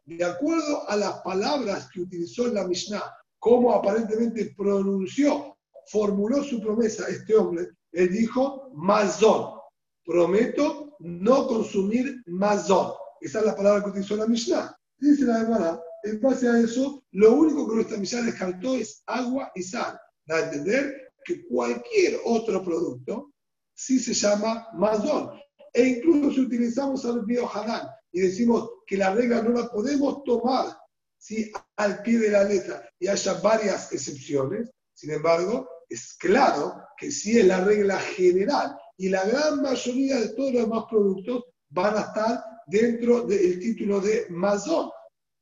[0.04, 3.02] De acuerdo a las palabras que utilizó la Mishnah,
[3.42, 9.58] cómo aparentemente pronunció, formuló su promesa este hombre, él dijo mazón.
[10.04, 12.92] Prometo no consumir mazón.
[13.20, 14.76] Esa es la palabra que utilizó la Mishnah.
[14.96, 19.50] Dice la hermana, en base a eso, lo único que nuestra Mishnah descartó es agua
[19.56, 19.98] y sal.
[20.24, 23.32] Da a entender que cualquier otro producto
[23.74, 25.30] sí se llama mazón.
[25.74, 30.76] E incluso si utilizamos al biohadán y decimos que la regla no la podemos tomar
[31.22, 37.12] si al pie de la letra y haya varias excepciones, sin embargo, es claro que
[37.12, 41.96] si es la regla general y la gran mayoría de todos los demás productos van
[41.96, 44.90] a estar dentro del título de Mazón.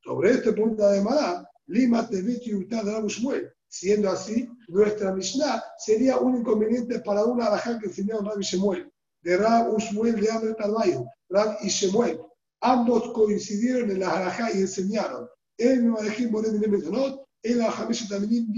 [0.04, 3.50] Sobre este punto de Mará, Lima Teviti de Shmuel.
[3.66, 9.36] Siendo así, nuestra Mishnah sería un inconveniente para una alajá que enseñaron Rabbi Shemuel, de
[9.38, 12.20] Rab Ushmuel de Amre Tarbayo, Rab y Shemuel.
[12.60, 15.26] Ambos coincidieron en la alajá y enseñaron.
[18.08, 18.54] También.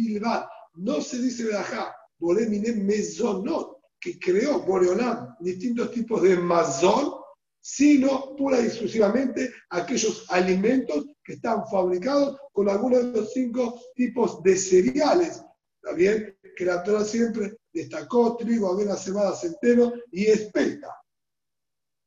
[0.75, 7.23] No se dice alajá, Boremine Mezonot, que creó Boreolam distintos tipos de mazón
[7.63, 14.43] sino pura y exclusivamente aquellos alimentos que están fabricados con alguno de los cinco tipos
[14.43, 15.43] de cereales.
[15.81, 16.37] ¿Está bien?
[16.57, 20.89] Que la Torah siempre destacó trigo, avena, cebada, centeno y espelta.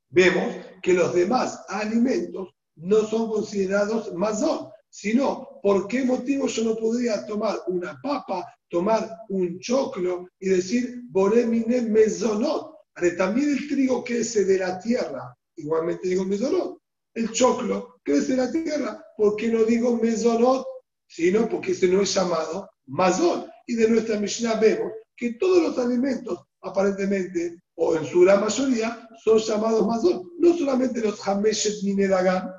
[0.10, 6.76] Vemos que los demás alimentos no son considerados mazón, sino por qué motivo yo no
[6.78, 12.74] podría tomar una papa, tomar un choclo y decir boremine mezonot.
[13.18, 16.80] También el trigo crece de la tierra Igualmente digo mesonot.
[17.14, 19.04] El choclo crece en la tierra.
[19.18, 20.66] ¿Por qué no digo mesonot?
[21.08, 23.48] Sino porque ese no es llamado mazón.
[23.68, 29.10] Y de nuestra Mishnah vemos que todos los alimentos, aparentemente, o en su gran mayoría,
[29.22, 30.32] son llamados mazón.
[30.40, 32.50] No solamente los hameshet mineragan.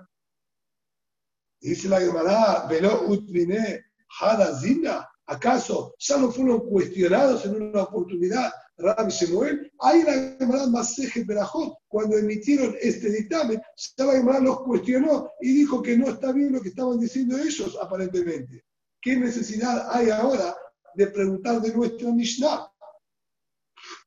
[1.67, 3.87] Dice la Gemara, velo utvine
[4.21, 5.05] hadazina.
[5.27, 11.79] ¿Acaso ya no fueron cuestionados en una oportunidad Rabbi Shemuel, ahí la Gemara Maseje Berajot,
[11.89, 13.61] cuando emitieron este dictamen,
[13.97, 17.77] la Gemara los cuestionó y dijo que no está bien lo que estaban diciendo ellos,
[17.83, 18.65] aparentemente.
[19.01, 20.55] ¿Qué necesidad hay ahora
[20.95, 22.71] de preguntar de nuestra Mishnah?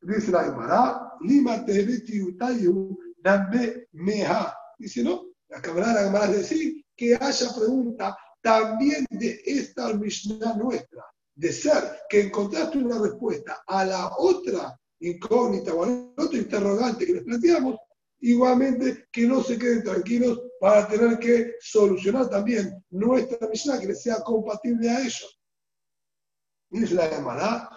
[0.04, 4.56] Dice la Gemara, Lima Tebeti Utayu Dambe Meha.
[4.78, 11.05] Dice, no, la Gemara, la Gemara decir que haya pregunta también de esta Mishnah nuestra
[11.33, 17.13] de ser que encontraste una respuesta a la otra incógnita o al otro interrogante que
[17.13, 17.77] les planteamos,
[18.19, 24.01] igualmente que no se queden tranquilos para tener que solucionar también nuestra misión que les
[24.03, 25.39] sea compatible a ellos.
[26.69, 27.69] Dice la llamará,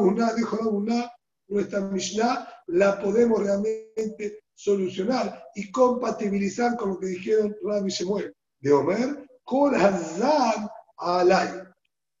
[0.00, 1.12] una, dijo una,
[1.48, 8.72] nuestra Mishnah la podemos realmente solucionar y compatibilizar con lo que dijeron Rabbi Shemuel de
[8.72, 10.68] Omer, con Hazan
[10.98, 11.70] Alay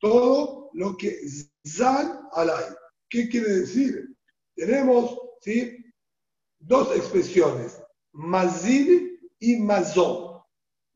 [0.00, 1.20] todo lo que
[1.66, 2.64] Zan alay.
[3.08, 4.16] ¿Qué quiere decir?
[4.56, 5.76] Tenemos ¿sí?
[6.58, 7.80] dos expresiones,
[8.12, 10.40] mazin y mazón.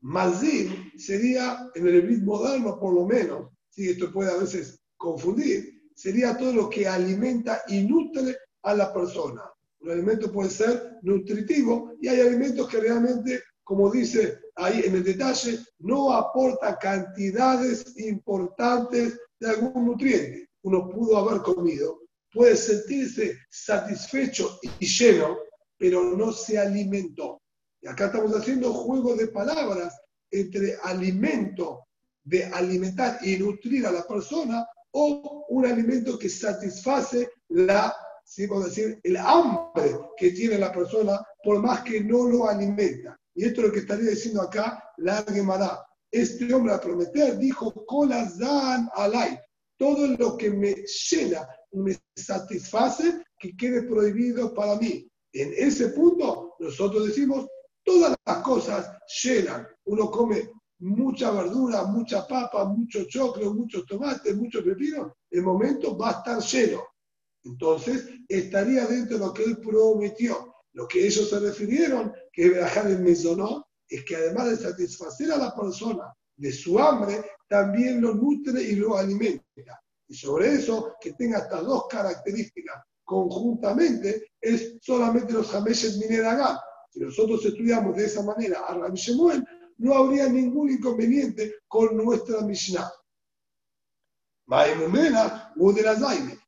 [0.01, 3.89] Mazin sería en el mismo moderno, por lo menos, ¿sí?
[3.89, 9.43] esto puede a veces confundir, sería todo lo que alimenta y nutre a la persona.
[9.85, 15.03] Un alimento puede ser nutritivo y hay alimentos que realmente, como dice ahí en el
[15.03, 20.49] detalle, no aporta cantidades importantes de algún nutriente.
[20.63, 21.99] Uno pudo haber comido,
[22.33, 25.37] puede sentirse satisfecho y lleno,
[25.77, 27.43] pero no se alimentó.
[27.79, 29.95] Y acá estamos haciendo juego de palabras
[30.31, 31.85] entre alimento,
[32.23, 37.95] de alimentar y nutrir a la persona, o un alimento que satisface la,
[38.25, 38.47] ¿sí?
[38.47, 43.17] decir, el hambre que tiene la persona, por más que no lo alimenta.
[43.33, 45.85] Y esto es lo que estaría diciendo acá la Gemara.
[46.11, 47.73] Este hombre a prometer dijo,
[48.37, 49.37] dan alay.
[49.77, 55.07] Todo lo que me llena me satisface, que quede prohibido para mí.
[55.33, 57.45] En ese punto, nosotros decimos,
[57.83, 59.67] todas las cosas llenan.
[59.83, 60.49] Uno come
[60.79, 66.39] mucha verdura, mucha papa, mucho choclo, muchos tomates, mucho pepino, el momento va a estar
[66.39, 66.83] lleno.
[67.45, 70.55] Entonces, estaría dentro de lo que él prometió.
[70.73, 75.37] Lo que ellos se refirieron, que dejar el mesonó, es que además de satisfacer a
[75.37, 79.79] la persona de su hambre, también lo nutre y lo alimenta.
[80.07, 86.59] Y sobre eso, que tenga estas dos características conjuntamente, es solamente los Hameshet Mineragá.
[86.91, 89.45] Si nosotros estudiamos de esa manera a Rabbi Shemuel,
[89.77, 92.91] no habría ningún inconveniente con nuestra Mishnah.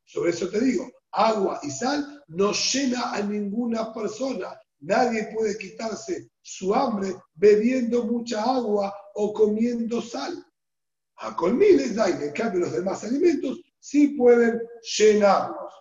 [0.07, 4.57] Sobre eso te digo, agua y sal no llena a ninguna persona.
[4.79, 10.45] Nadie puede quitarse su hambre bebiendo mucha agua o comiendo sal.
[11.17, 14.61] A colmiles, en cambio los demás alimentos sí pueden
[14.97, 15.73] llenarnos.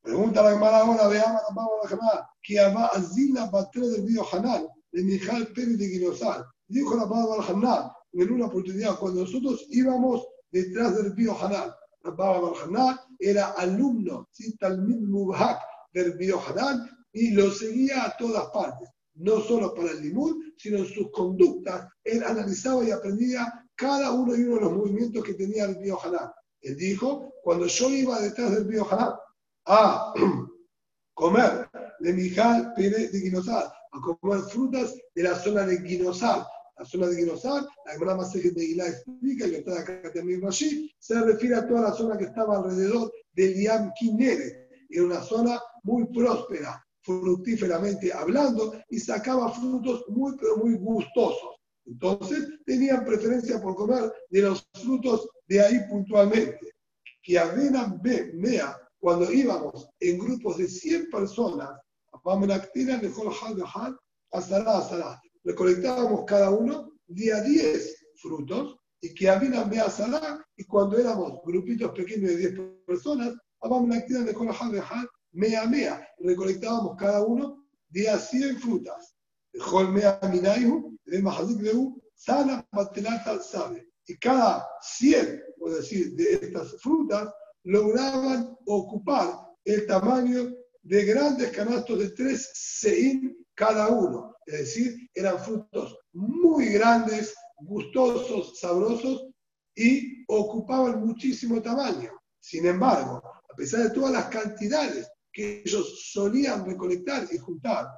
[0.00, 1.42] Pregunta la Gemara ahora, veamos
[1.82, 6.44] la Gemara, que Azila Batre del Río Hanal, de Mijal Pérez de Guinosal.
[6.68, 11.74] Dijo la palabra Hanal en una oportunidad, cuando nosotros íbamos detrás del Río Hanal,
[12.04, 14.56] Rabba Hanal era alumno, ¿sí?
[14.56, 15.60] Talmid Mubhak
[15.92, 20.78] del Río Hanal y lo seguía a todas partes, no solo para el limud, sino
[20.78, 21.88] en sus conductas.
[22.04, 25.98] Él analizaba y aprendía cada uno y uno de los movimientos que tenía el Río
[26.02, 26.32] Hanal.
[26.60, 29.14] Él dijo, cuando yo iba detrás del Río Hanal
[29.66, 30.14] a
[31.14, 31.68] comer
[32.00, 36.46] de Mijal Pérez de Guinosal, a comer frutas de la zona de Guinosal,
[36.78, 40.90] la zona de Guinosal, la gran más de Guilá explica, y está acá también allí,
[40.98, 45.60] se refiere a toda la zona que estaba alrededor del Yam Kinere, era una zona
[45.82, 51.56] muy próspera, fructíferamente hablando, y sacaba frutos muy, pero muy gustosos.
[51.84, 56.74] Entonces, tenían preferencia por comer de los frutos de ahí puntualmente.
[57.22, 58.00] Que avena
[58.34, 61.80] mea, cuando íbamos en grupos de 100 personas,
[65.44, 69.86] recolectábamos cada uno día 10 frutos y que había mea
[70.56, 73.34] y cuando éramos grupitos pequeños de 10 personas,
[75.32, 79.14] mea mea, recolectábamos cada uno día 100 frutas.
[79.92, 80.20] mea
[82.14, 82.66] sana
[83.42, 83.88] sabe.
[84.06, 87.32] Y cada 100, por decir, de estas frutas
[87.64, 94.31] lograban ocupar el tamaño de grandes canastos de 3 sein cada uno.
[94.46, 99.28] Es decir, eran frutos muy grandes, gustosos, sabrosos
[99.74, 102.10] y ocupaban muchísimo tamaño.
[102.40, 107.88] Sin embargo, a pesar de todas las cantidades que ellos solían recolectar y juntar,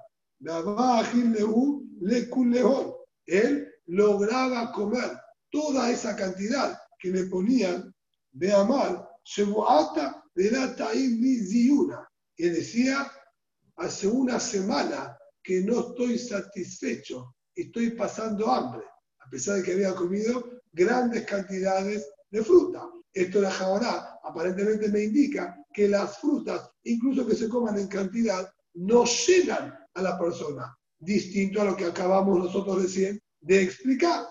[3.27, 5.19] él lograba comer
[5.51, 7.95] toda esa cantidad que le ponían
[8.33, 9.09] de amar,
[10.35, 12.09] de la Ziyuna.
[12.37, 13.11] Y decía,
[13.77, 15.14] hace una semana
[15.45, 18.85] que no estoy satisfecho, estoy pasando hambre,
[19.21, 22.91] a pesar de que había comido grandes cantidades de fruta.
[23.13, 28.51] Esto la jabará aparentemente me indica que las frutas, incluso que se coman en cantidad,
[28.75, 34.27] no llegan a la persona, distinto a lo que acabamos nosotros recién de explicar.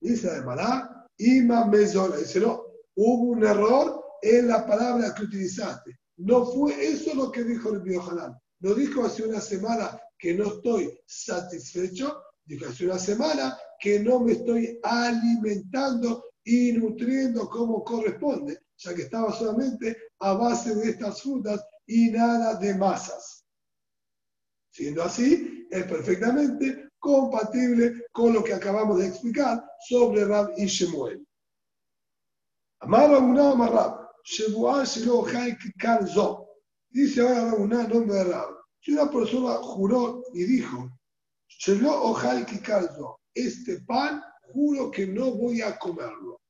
[0.00, 2.64] Dice además, Ima Mezora, dice no,
[2.96, 5.98] hubo un error en la palabra que utilizaste.
[6.16, 8.34] No fue eso lo que dijo el Biohanan.
[8.60, 14.20] No dijo hace una semana que no estoy satisfecho, dijo hace una semana que no
[14.20, 21.20] me estoy alimentando y nutriendo como corresponde, ya que estaba solamente a base de estas
[21.20, 23.44] frutas y nada de masas.
[24.70, 31.22] Siendo así, es perfectamente compatible con lo que acabamos de explicar sobre Rab y Shemuel.
[32.80, 36.48] Amar una Amarrab, Shemuel Shelo Jai Karzo.
[36.88, 38.63] Dice ahora Rab una nombre de Rab.
[38.84, 40.90] Si una persona juró y dijo,
[41.48, 44.22] Shelo Ojai Karzo, este pan
[44.52, 46.42] juro que no voy a comerlo.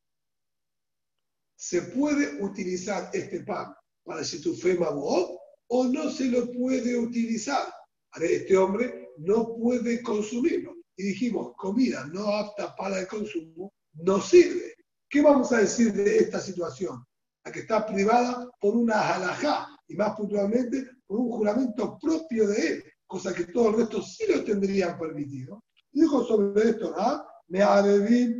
[1.54, 3.72] ¿Se puede utilizar este pan
[4.02, 7.72] para Shitufé Mabuot o no se lo puede utilizar?
[8.20, 10.74] Este hombre no puede consumirlo.
[10.96, 14.74] Y dijimos, comida no apta para el consumo no sirve.
[15.08, 17.04] ¿Qué vamos a decir de esta situación?
[17.44, 22.66] La que está privada por una halajá y más puntualmente por un juramento propio de
[22.66, 25.62] él, cosa que todo el resto sí lo tendrían permitido.
[25.92, 27.24] Dijo sobre esto, ¿ah?
[27.48, 27.60] Me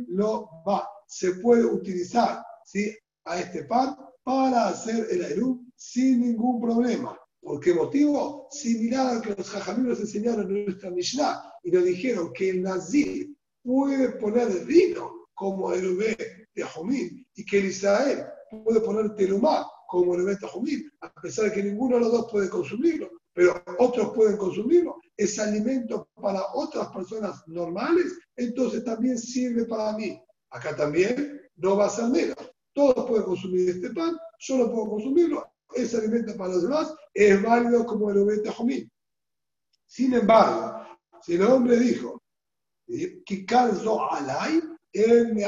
[0.09, 0.85] lo va.
[1.07, 2.93] Se puede utilizar ¿sí?
[3.23, 7.17] a este pan para hacer el Aerú sin ningún problema.
[7.39, 8.47] ¿Por qué motivo?
[8.51, 12.63] Similar al que los jajamim nos enseñaron en nuestra Mishnah y nos dijeron que el
[12.63, 13.33] Nazir
[13.63, 15.97] puede poner vino como el
[16.53, 18.25] de Jomín y que el Israel
[18.63, 22.11] puede poner telumá como el bebé de Jomín, a pesar de que ninguno de los
[22.11, 23.09] dos puede consumirlo.
[23.33, 30.21] pero otros pueden consumirlo, es alimento para otras personas normales, entonces también sirve para mí.
[30.51, 32.37] Acá también no va a ser menos.
[32.73, 37.41] Todos pueden consumir este pan, yo no puedo consumirlo, es alimento para los demás, es
[37.41, 38.89] válido como el obete jomín.
[39.85, 40.85] Sin embargo,
[41.21, 42.21] si el hombre dijo,
[42.87, 44.61] que calzo alay,
[44.93, 45.43] él me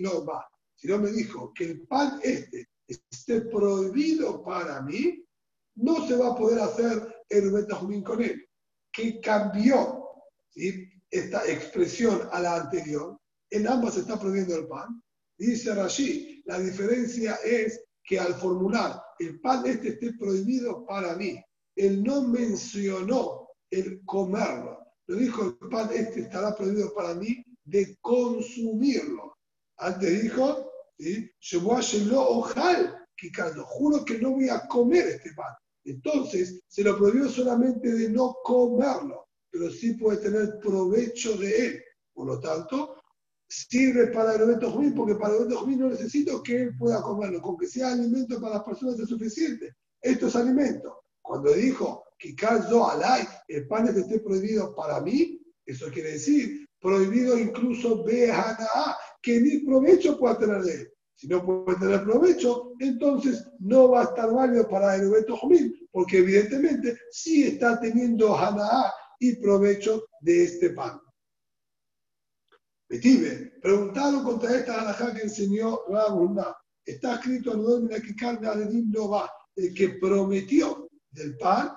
[0.00, 0.46] no va.
[0.74, 2.68] Si el hombre dijo que el pan este
[3.10, 5.24] esté prohibido para mí,
[5.76, 8.46] no se va a poder hacer el obete jomín con él.
[8.92, 10.06] Que cambió
[11.10, 13.18] esta expresión a la anterior,
[13.50, 15.02] en ambas está prohibiendo el pan,
[15.42, 21.42] Dice Rashi, la diferencia es que al formular el pan este esté prohibido para mí,
[21.74, 24.78] él no mencionó el comerlo.
[25.08, 29.36] Lo dijo, el pan este estará prohibido para mí de consumirlo.
[29.78, 30.71] Antes dijo,
[31.02, 31.30] ¿sí?
[32.14, 32.98] ojal,
[33.64, 35.52] juro que no voy a comer este pan.
[35.84, 41.82] Entonces, se lo prohibió solamente de no comerlo, pero sí puede tener provecho de él.
[42.14, 42.96] Por lo tanto,
[43.48, 47.02] sirve para el evento jumín, porque para el evento jumín no necesito que él pueda
[47.02, 49.74] comerlo, con que sea alimento para las personas es suficiente.
[50.00, 51.02] Esto es alimento.
[51.20, 52.04] Cuando dijo
[52.36, 58.04] calzo alay, el pan que esté prohibido para mí, eso quiere decir prohibido incluso
[58.74, 60.91] a que ni provecho pueda tener de él.
[61.22, 66.18] Si no puede tener provecho, entonces no va a estar válido para el jumín, porque
[66.18, 71.00] evidentemente sí está teniendo hana'a y provecho de este pan.
[72.88, 76.56] Betive, preguntaron contra esta alajá que enseñó Rabuna.
[76.84, 81.70] Está escrito en el que carne no va, el que prometió del pan,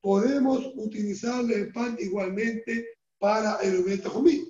[0.00, 4.42] podemos utilizarle el pan igualmente para el jomí.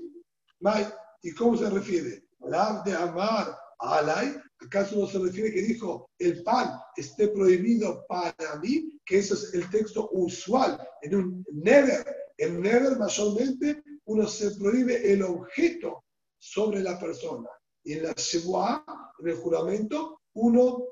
[1.23, 2.29] ¿Y cómo se refiere?
[2.39, 8.57] La de amar alay, ¿acaso no se refiere que dijo el pan esté prohibido para
[8.63, 8.99] mí?
[9.05, 12.05] Que eso es el texto usual en un never.
[12.39, 16.05] En never mayormente uno se prohíbe el objeto
[16.39, 17.49] sobre la persona.
[17.85, 18.85] Y en la Shebuah,
[19.21, 20.85] en el juramento, uno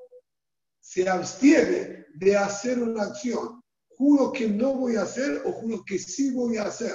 [0.80, 3.62] se abstiene de hacer una acción.
[3.97, 6.93] Juro que no voy a hacer o juro que sí voy a hacer.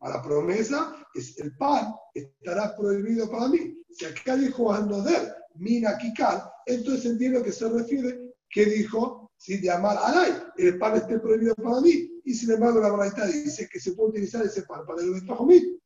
[0.00, 3.76] A la promesa es el pan estará prohibido para mí.
[3.96, 9.70] Si acá dijo Anoder, Mina Kikal, entonces entiendo que se refiere que dijo si de
[9.70, 12.20] amar Alay, el pan esté prohibido para mí.
[12.24, 15.34] Y sin embargo, la verdad dice que se puede utilizar ese pan para el evento
[15.34, 15.78] Jomí.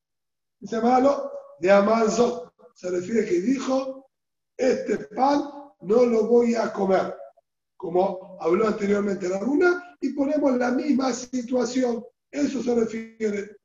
[0.58, 1.30] Dice malo,
[1.60, 2.50] de Amazon.
[2.74, 4.08] Se refiere que dijo,
[4.56, 5.50] este pan
[5.82, 7.14] no lo voy a comer,
[7.76, 12.04] como habló anteriormente la runa, y ponemos la misma situación.
[12.30, 13.56] Eso se refiere.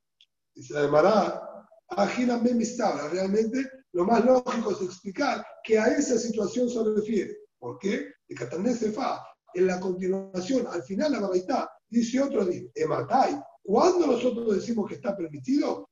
[0.54, 1.42] Dice la Gemara,
[3.10, 7.34] Realmente lo más lógico es explicar que a esa situación se refiere.
[7.58, 8.12] ¿Por qué?
[8.28, 9.24] De fa
[9.54, 14.96] en la continuación, al final la verdad dice otro día, Ematai, cuando nosotros decimos que
[14.96, 15.88] está permitido,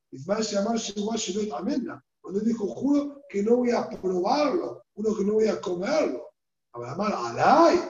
[2.21, 6.29] cuando dijo, juro que no voy a probarlo, juro que no voy a comerlo.
[6.75, 7.81] Alay.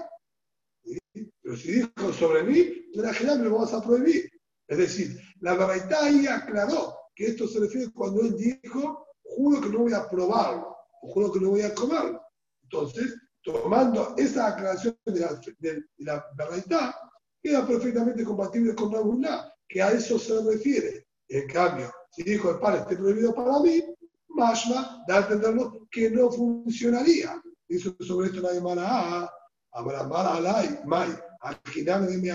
[1.42, 4.30] Pero si dijo sobre mí, la me lo vamos a prohibir.
[4.68, 9.03] Es decir, la verdad ahí aclaró que esto se refiere cuando él dijo,
[9.36, 12.20] juro que no voy a probarlo, o juro que no voy a comerlo.
[12.62, 16.94] Entonces, tomando esa aclaración de la, de, la verdad,
[17.42, 21.06] queda perfectamente compatible con la que a eso se refiere.
[21.28, 23.82] En cambio, si dijo el pan esté prohibido para mí,
[24.28, 27.40] Mashma da a entenderlo que no funcionaría.
[27.68, 29.30] Dice sobre esto la Gemara,
[29.72, 32.28] Abraham Alay, May, de mi.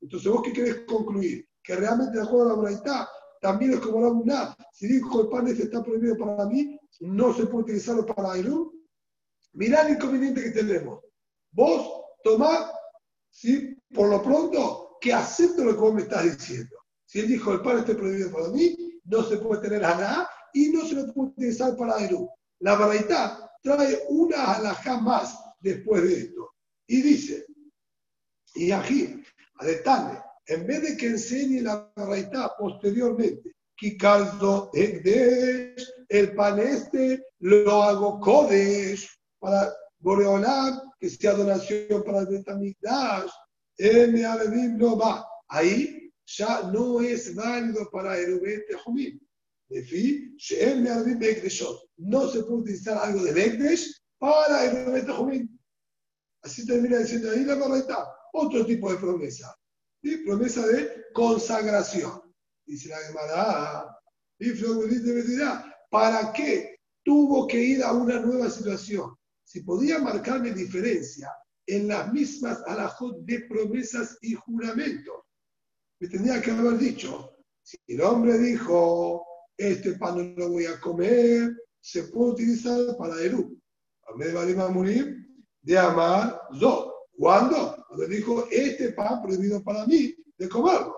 [0.00, 1.46] Entonces, ¿vos qué querés concluir?
[1.62, 3.08] Que realmente de acuerdo a la Braita,
[3.46, 4.56] también es como la una.
[4.72, 8.72] Si dijo el pan está prohibido para mí, no se puede utilizarlo para Ailú.
[9.52, 11.04] Mirá el inconveniente que tenemos.
[11.52, 12.72] Vos tomá,
[13.30, 13.78] ¿sí?
[13.94, 16.76] por lo pronto, que acepto lo que vos me estás diciendo.
[17.04, 20.70] Si él dijo el pan está prohibido para mí, no se puede tener nada y
[20.70, 22.28] no se lo puede utilizar para Eru.
[22.58, 26.50] La verdad trae una alajá más después de esto.
[26.88, 27.46] Y dice,
[28.56, 29.22] y aquí,
[29.60, 37.82] Adetane, en vez de que enseñe la verdad posteriormente, Kikaldo Egdesh, el pan este lo
[37.82, 43.30] hago Kodesh para Boreolam, que sea donación para Betamigdash,
[43.78, 44.22] M.
[44.78, 45.26] no va.
[45.48, 48.40] Ahí ya no es válido para el
[48.84, 49.18] Jomim.
[49.68, 50.36] De fin,
[51.96, 55.58] no se puede utilizar algo de Bekdesh para el Jomim.
[56.42, 58.06] Así termina diciendo ahí la verdad.
[58.32, 59.55] Otro tipo de promesa.
[60.24, 62.22] Promesa de consagración.
[62.64, 63.96] Dice la Gemara,
[65.90, 69.16] ¿para qué tuvo que ir a una nueva situación?
[69.44, 71.30] Si podía marcarme diferencia
[71.66, 75.26] en las mismas alajot de promesas y juramentos
[75.98, 79.24] me tendría que haber dicho, si el hombre dijo,
[79.56, 83.58] este pan no lo voy a comer, se puede utilizar para Eru.
[84.08, 85.26] A de a morir
[85.62, 86.92] de amar Zot.
[87.18, 87.75] ¿Cuándo?
[87.88, 90.94] Cuando dijo, este pan prohibido para mí de comerlo.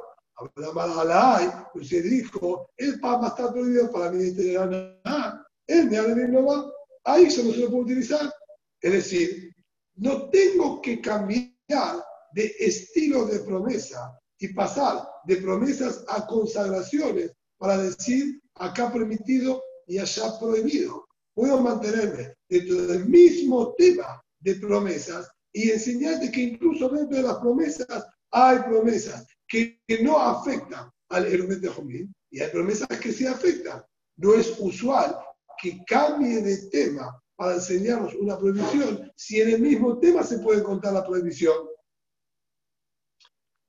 [0.70, 5.47] Amar Alay, usted dijo, el pan va a estar prohibido para mí de nada.
[5.66, 6.70] Él me no va.
[7.05, 8.32] Ahí se no se lo puede utilizar.
[8.80, 9.53] Es decir,
[9.97, 17.78] no tengo que cambiar de estilo de promesa y pasar de promesas a consagraciones para
[17.78, 21.07] decir acá permitido y allá prohibido.
[21.34, 27.39] Puedo mantenerme dentro del mismo tema de promesas y enseñarte que incluso dentro de las
[27.39, 33.27] promesas hay promesas que, no afectan al Erumet de Jomín y hay promesas que sí
[33.27, 33.83] afectan.
[34.17, 35.19] No es usual
[35.61, 40.63] que cambie de tema para enseñarnos una prohibición si en el mismo tema se puede
[40.63, 41.57] contar la prohibición.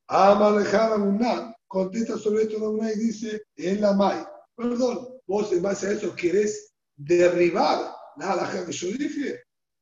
[0.07, 4.25] Amalejada Muná contesta sobre esto una y dice, en la May.
[4.55, 9.39] Perdón, vos en base a eso querés derribar la halajá que yo dije.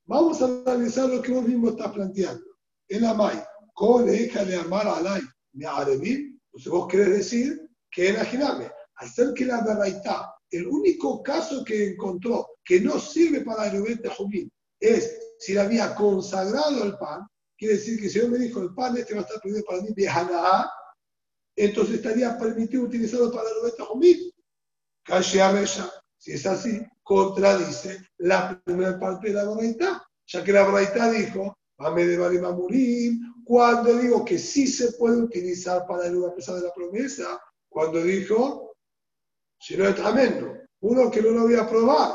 [0.08, 2.44] Vamos a analizar lo que vos mismo estás planteando.
[2.88, 3.44] En la May,
[3.74, 5.22] con deja de amar Alay,
[5.54, 11.90] me Entonces vos querés decir que Ajiname, hacer que la verdad el único caso que
[11.90, 17.28] encontró que no sirve para el de Jumín es si le había consagrado el pan,
[17.58, 19.82] quiere decir que si yo me dijo el pan este va a estar prohibido para
[19.82, 20.72] mí, viajará,
[21.56, 24.32] entonces estaría permitido utilizarlo para el de Jumín.
[26.18, 31.58] Si es así, contradice la primera parte de la Braita, ya que la Braita dijo,
[31.78, 37.40] Ame de cuando digo que sí se puede utilizar para el lugar de la promesa,
[37.70, 38.74] cuando dijo,
[39.58, 42.14] si no es tremendo, uno que no lo voy a probar.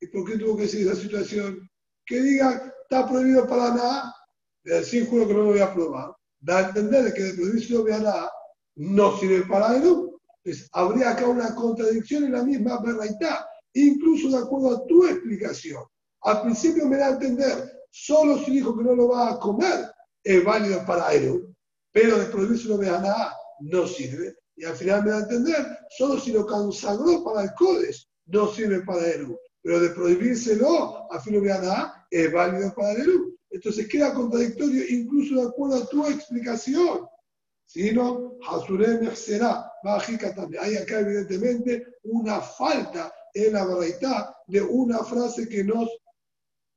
[0.00, 1.68] ¿Y por qué tuvo que decir esa situación?
[2.06, 4.14] Que diga, está prohibido para nada,
[4.62, 7.68] de decir, juro que no lo voy a probar, da a entender que de prohibir
[7.72, 8.30] no nada,
[8.76, 13.44] no sirve para el Entonces, habría acá una contradicción en la misma verdad,
[13.86, 15.82] incluso de acuerdo a tu explicación.
[16.22, 19.90] Al principio me da a entender, solo si dijo que no lo va a comer
[20.24, 21.54] es válido para él,
[21.92, 24.36] pero de prohibirse no vea nada no sirve.
[24.56, 28.48] Y al final me da a entender, solo si lo consagró para el Codes no
[28.48, 29.36] sirve para él.
[29.62, 31.22] Pero de prohibírselo, a
[31.60, 33.36] nada, es válido para él.
[33.50, 37.06] Entonces queda contradictorio incluso de acuerdo a tu explicación.
[37.66, 38.38] Si no,
[39.14, 39.70] será
[40.34, 40.62] también.
[40.62, 45.88] Hay acá evidentemente una falta en la verdad de una frase que nos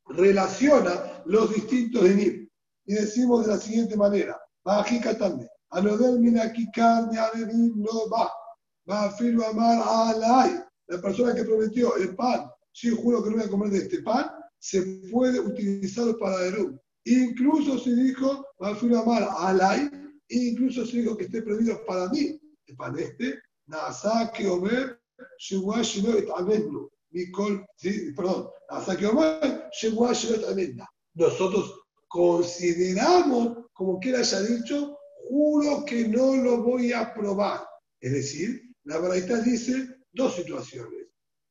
[0.07, 2.47] relaciona los distintos enim.
[2.85, 5.49] Y decimos de la siguiente manera, Bajika también.
[5.69, 7.45] Anodel minakikar de
[7.75, 8.29] no va.
[8.89, 10.59] Va a filo amar alay.
[10.87, 14.01] La persona que prometió el pan, si juro que no voy a comer de este
[14.01, 14.81] pan, se
[15.11, 19.89] puede utilizar para el Incluso si dijo, va a filo amar alay,
[20.29, 24.47] incluso si dijo que esté prohibido para mí, el pan este, nasa que
[28.15, 29.05] perdón, hasta que
[31.13, 34.97] nosotros consideramos, como quiera haya dicho,
[35.28, 37.65] juro que no lo voy a probar.
[37.99, 41.07] Es decir, la verdad dice dos situaciones.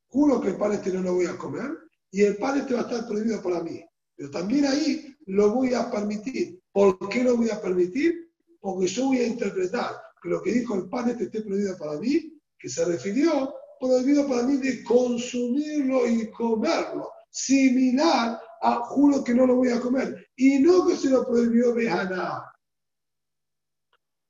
[0.08, 1.70] Juro que el pan este no lo voy a comer
[2.10, 3.84] y el pan este va a estar prohibido para mí.
[4.16, 6.60] Pero también ahí lo voy a permitir.
[6.72, 8.30] ¿Por qué lo voy a permitir?
[8.60, 11.98] Porque yo voy a interpretar que lo que dijo el pan este esté prohibido para
[11.98, 19.34] mí, que se refirió prohibido para mí de consumirlo y comerlo, similar a juro que
[19.34, 21.80] no lo voy a comer, y no que se lo prohibió.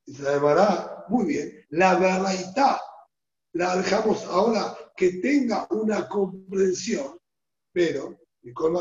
[0.07, 2.79] Y se llamará, muy bien, la verdad
[3.53, 7.19] la dejamos ahora que tenga una comprensión,
[7.73, 8.75] pero, y con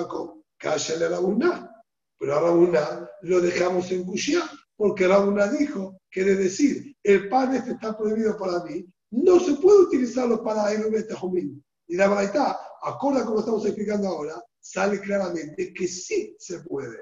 [0.58, 1.84] cállale a Rabuná,
[2.20, 4.42] pero a Rabuná lo dejamos en Kushia,
[4.76, 9.80] porque Rabuná dijo, quiere decir, el pan este está prohibido para mí, no se puede
[9.80, 10.84] utilizarlo para el
[11.16, 11.64] Jomín.
[11.88, 16.98] Y la verdad, acorde a como estamos explicando ahora, sale claramente que sí se puede.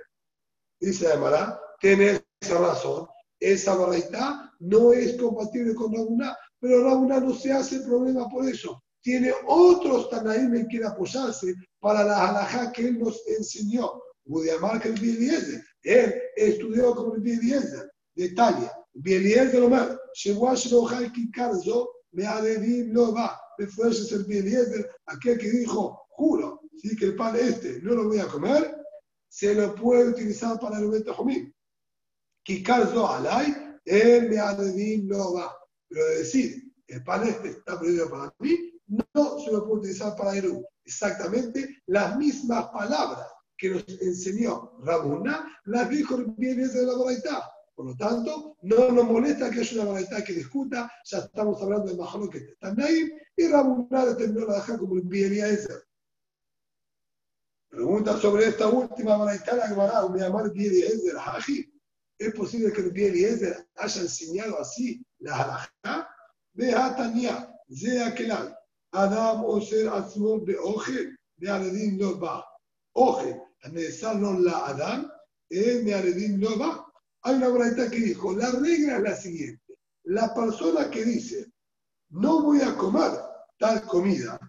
[0.79, 3.07] Dice Amara, tiene esa razón.
[3.39, 8.81] Esa verdad no es compatible con Rabuna, pero Rabuna no se hace problema por eso.
[9.01, 14.01] Tiene otros Tanaim en quien apoyarse para la halajá que él nos enseñó.
[14.25, 15.63] Budiamar que el Bieliezer.
[15.83, 18.71] Él estudió con el Bieliezer de Italia.
[18.93, 19.97] Bieliezer más.
[20.23, 23.39] Llegó a Shilohai Kikarzo me adherí no va.
[23.59, 28.07] Me fue el Eliezer, aquel que dijo, juro, si que el pan este no lo
[28.07, 28.75] voy a comer,
[29.29, 31.53] se lo puede utilizar para el Beta Jomín.
[32.43, 33.55] Kikarzo alay,
[33.85, 35.55] él me adherí no va.
[35.87, 40.35] Pero decir, el pan este está prohibido para mí, no se lo puede utilizar para
[40.37, 47.51] el Exactamente las mismas palabras que nos enseñó Rabuna, las dijo el de la Boraitá.
[47.77, 51.91] Por lo tanto, no nos molesta que haya una variedad que discuta, ya estamos hablando
[51.91, 55.79] de Mahalo que está ahí, y Rabuná determinó la deja como enviaría esa.
[57.69, 61.71] Pregunta sobre esta última variedad, la Gemara, me llamar Eliezer, Haji.
[62.17, 66.09] ¿Es posible que el Eliezer haya enseñado así la halajá?
[66.53, 68.57] Ve Hatania, Zea Kelal,
[68.91, 72.43] Adam Oser Atzmor Beoje, de Aredin no va.
[72.93, 73.39] Oje,
[73.71, 75.11] no la Adam,
[75.51, 76.86] eh, de Aredin no va.
[77.27, 79.77] Hay una braita que dijo, la regla es la siguiente.
[80.05, 81.51] La persona que dice,
[82.11, 83.11] no voy a comer
[83.59, 84.39] tal comida,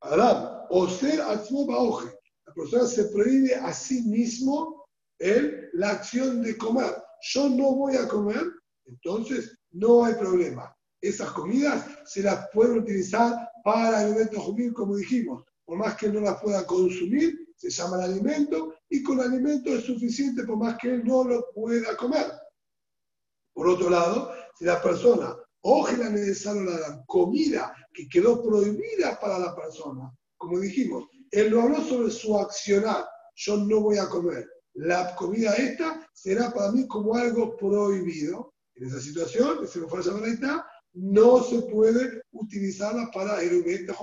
[0.00, 2.12] Adam, o ser oje,
[2.44, 4.88] la persona se prohíbe a sí mismo
[5.20, 6.92] el, la acción de comer.
[7.20, 8.42] Yo no voy a comer,
[8.86, 10.76] entonces no hay problema.
[11.00, 15.44] Esas comidas se las pueden utilizar para el alimento jumil, como dijimos.
[15.64, 20.44] Por más que no las pueda consumir, se llama alimento y con alimento es suficiente
[20.44, 22.26] por más que él no lo pueda comer.
[23.54, 25.36] Por otro lado, si la persona
[25.98, 31.82] la necesario la comida que quedó prohibida para la persona, como dijimos, él lo habló
[31.82, 34.48] sobre su accionar, yo no voy a comer.
[34.74, 38.52] La comida esta será para mí como algo prohibido.
[38.74, 43.94] En esa situación, si no fuera esa no se puede utilizarla para el de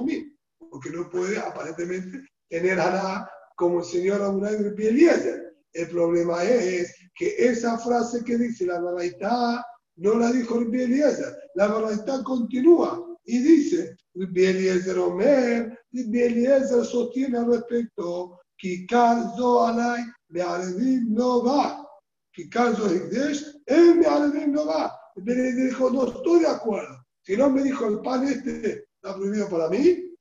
[0.58, 5.56] porque no puede aparentemente tener nada como el señor Abunay Eliezer.
[5.74, 9.66] El problema es que esa frase que dice la Baraitá
[9.98, 11.36] no la dijo Eliezer.
[11.56, 21.14] La Baraitá continúa y dice, Eliezer Omer, Eliezer sostiene al respecto, Kikar Zo Alay, Be'aledim
[21.14, 21.88] no va.
[22.32, 24.96] Kikar Zo Higdesh, él Be'aledim no va.
[25.16, 27.04] Eliezer dijo, no estoy de acuerdo.
[27.22, 30.14] Si no me dijo el pan este está prohibido para mí,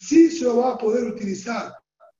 [0.00, 1.72] sí se lo va a poder utilizar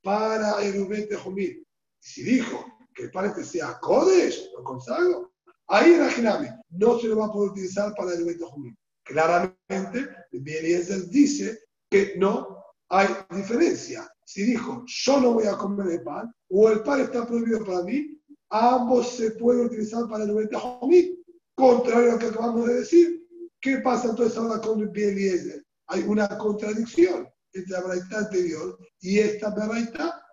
[0.02, 1.66] para el Ubet Jomil.
[2.00, 5.32] Si dijo que el pan sea Kodesh, lo consagro,
[5.68, 8.76] ahí Ajinami no se lo va a poder utilizar para Ubet Jomil.
[9.04, 11.58] Claramente, Eliezer dice
[11.90, 14.08] que no hay diferencia.
[14.24, 17.82] Si dijo, yo no voy a comer el pan, o el pan está prohibido para
[17.82, 18.20] mí,
[18.50, 21.24] ambos se pueden utilizar para Ubet Jomil.
[21.54, 23.26] Contrario a lo que acabamos de decir,
[23.60, 25.64] ¿qué pasa entonces ahora con el Eliezer?
[25.88, 27.28] Hay una contradicción
[27.58, 30.24] entre la braita anterior y esta braita.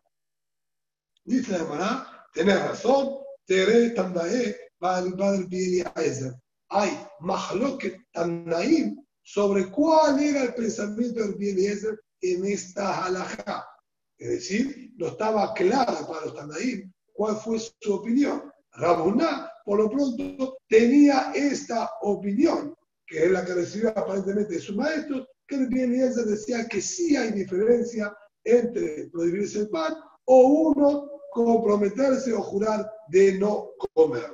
[1.24, 4.56] Dice la hermana, tenés razón, Tere Tandae,
[6.70, 13.68] Hay Mahloket Tanaim sobre cuál era el pensamiento del Eliezer en esta halajá.
[14.18, 18.52] Es decir, no estaba claro para los Tanaim cuál fue su opinión.
[18.74, 22.76] Rabuná, por lo pronto, tenía esta opinión,
[23.08, 27.16] que es la que recibió aparentemente de sus maestros, que el Eliezer decía que sí
[27.16, 34.32] hay diferencia entre prohibirse el pan o uno comprometerse o jurar de no comer.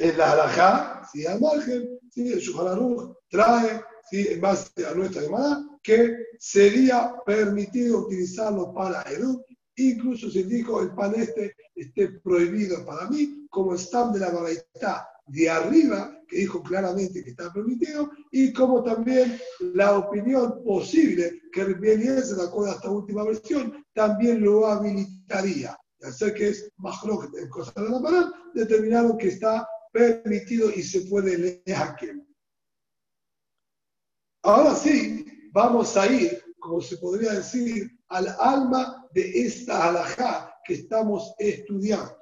[0.00, 5.22] En la halajá, si al margen, si el Shuhararuch trae, si en base a nuestra
[5.22, 9.44] llamada, que sería permitido utilizarlo para el
[9.76, 15.08] incluso si dijo el pan este esté prohibido para mí, como está de la baraita
[15.26, 19.38] de arriba, que dijo claramente que está permitido, y como también
[19.74, 25.76] la opinión posible que Eliezer, de acuerdo a esta última versión, también lo habilitaría.
[26.02, 30.82] Al ser que es más en cosas de la palabra, determinaron que está permitido y
[30.82, 32.08] se puede leer aquí.
[34.42, 40.74] Ahora sí, vamos a ir, como se podría decir, al alma de esta alajá que
[40.74, 42.18] estamos estudiando.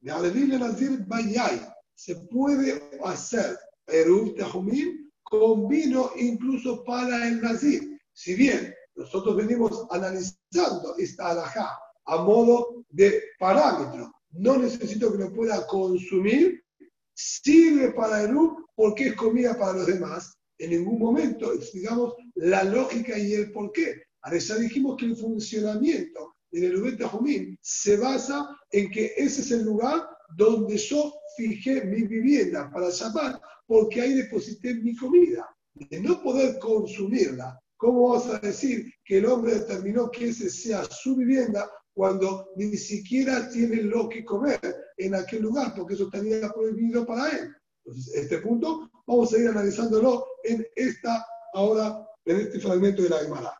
[0.00, 1.60] De Alevile Nazir Bayay,
[2.00, 8.00] se puede hacer Erub Tehumim con vino incluso para el Nazir.
[8.14, 15.34] Si bien nosotros venimos analizando esta alajá a modo de parámetro, no necesito que lo
[15.34, 16.64] pueda consumir,
[17.12, 20.38] sirve para Erub porque es comida para los demás.
[20.56, 24.04] En ningún momento explicamos la lógica y el por qué.
[24.22, 29.64] Ahora dijimos que el funcionamiento del Erub Tehumim se basa en que ese es el
[29.64, 35.48] lugar donde yo fijé mi vivienda para Shabbat porque ahí deposité mi comida.
[35.74, 40.84] De no poder consumirla, ¿cómo vas a decir que el hombre determinó que ese sea
[40.84, 44.60] su vivienda cuando ni siquiera tiene lo que comer
[44.96, 45.72] en aquel lugar?
[45.76, 47.54] Porque eso estaría prohibido para él.
[47.84, 51.24] Entonces, este punto vamos a ir analizándolo en esta,
[51.54, 53.54] ahora, en este fragmento de la Gemara.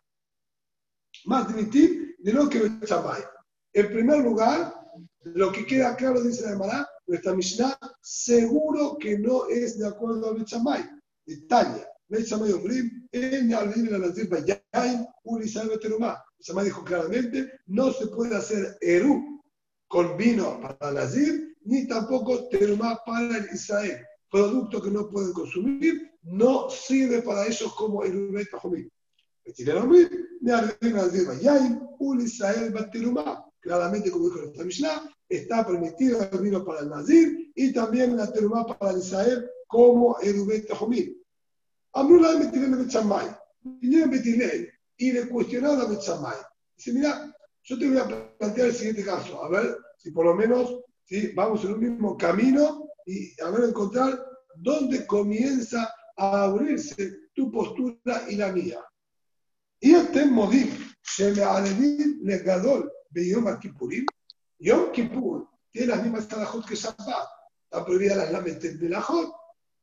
[1.27, 3.25] Más de lo que Shabbat.
[3.73, 4.80] En primer lugar,
[5.25, 10.31] lo que queda claro, dice la Gemara, nuestra Mishnah seguro que no es de acuerdo
[10.31, 10.85] a Bechamay.
[11.27, 11.87] Italia.
[12.09, 16.23] Bechamay Omrim, en Yalvin la Nazir Bayain, Ulisal Beterumá.
[16.39, 19.43] Bechamay dijo claramente, no se puede hacer Eru
[19.89, 24.05] con vino para Nazir, ni tampoco terumá para el Israel.
[24.31, 28.49] Producto que no pueden consumir, no sirve para ellos como el Ubet
[31.99, 32.73] un Israel
[33.61, 38.33] Claramente, como dijo nuestra Mishnah, está permitido el vino para el Nazir y también la
[38.33, 41.15] terumá para el Israel como el Ubet Tajomim.
[41.93, 43.29] Amrullah Betilel Bechamay.
[43.63, 46.37] Vinieron Betilel y le cuestionaron a Bechamay.
[46.77, 47.35] Dice, mira,
[47.65, 49.45] yo te voy a plantear el siguiente caso.
[49.45, 51.33] A ver si por lo menos ¿sí?
[51.35, 54.25] vamos en un mismo camino y a ver encontrar
[54.57, 58.81] dónde comienza a abrirse tu postura y la mía.
[59.81, 60.69] Y este modim,
[61.03, 61.43] se me
[62.23, 64.07] legadol de Yom Kippurim.
[64.59, 67.29] Yom Kippur tiene las mismas talajot que Shabbat.
[67.65, 69.05] Está prohibida las lames de la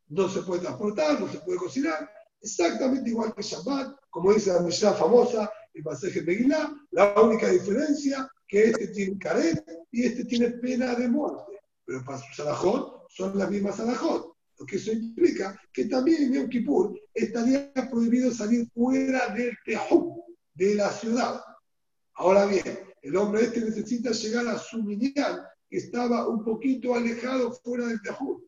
[0.09, 2.09] no se puede transportar, no se puede cocinar.
[2.41, 8.29] Exactamente igual que Shabbat, como dice la Mishnah famosa, el pasaje Megillah, la única diferencia
[8.47, 11.59] que este tiene caret y este tiene pena de muerte.
[11.85, 14.33] Pero para sus alajot son las mismas alajot.
[14.59, 20.21] Lo que eso implica que también en Yom Kippur estaría prohibido salir fuera del Tejum,
[20.53, 21.41] de la ciudad.
[22.15, 27.51] Ahora bien, el hombre este necesita llegar a su minyan, que estaba un poquito alejado
[27.51, 28.41] fuera del Tejum,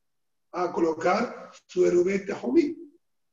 [0.51, 2.75] a colocar su Erubet Tejumí.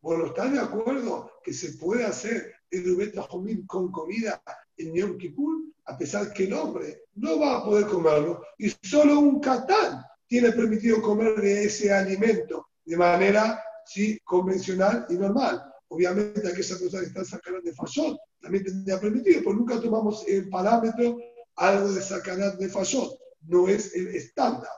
[0.01, 4.43] Bueno, ¿están de acuerdo que se puede hacer Erubet Tejumí con comida
[4.77, 5.65] en Yom Kippur?
[5.87, 10.51] A pesar que el hombre no va a poder comerlo y solo un catán tiene
[10.53, 14.19] permitido comer de ese alimento de manera ¿sí?
[14.25, 15.63] convencional y normal.
[15.89, 20.49] Obviamente aquellas personas que están sacando de fallot también tendría permitido, pero nunca tomamos el
[20.49, 21.19] parámetro
[21.57, 24.71] algo de sacar de fallot, no es el estándar.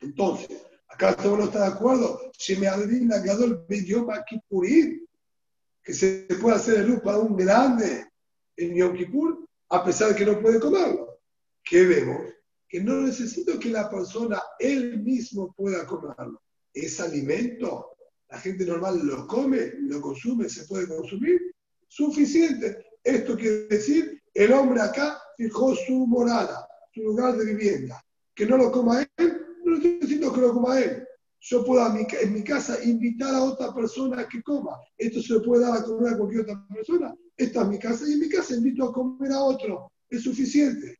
[0.00, 0.48] Entonces,
[0.88, 5.06] acá todo no está de acuerdo, si me adivina Gadol Yom Kippurim,
[5.82, 8.06] que se puede hacer el luz para un grande
[8.56, 11.18] en Yom Kippur, a pesar de que no puede comerlo.
[11.64, 12.20] ¿Qué vemos?
[12.70, 16.40] que no necesito que la persona él mismo pueda comerlo.
[16.72, 17.96] Es alimento,
[18.30, 21.40] la gente normal lo come, lo consume, se puede consumir,
[21.88, 22.84] suficiente.
[23.02, 28.00] Esto quiere decir, el hombre acá fijó su morada, su lugar de vivienda.
[28.34, 31.04] Que no lo coma él, no estoy diciendo que lo coma él.
[31.40, 34.76] Yo puedo en mi casa invitar a otra persona que coma.
[34.96, 37.14] Esto se puede dar a comer a cualquier otra persona.
[37.36, 39.90] Esta es mi casa y en mi casa invito a comer a otro.
[40.08, 40.98] Es suficiente.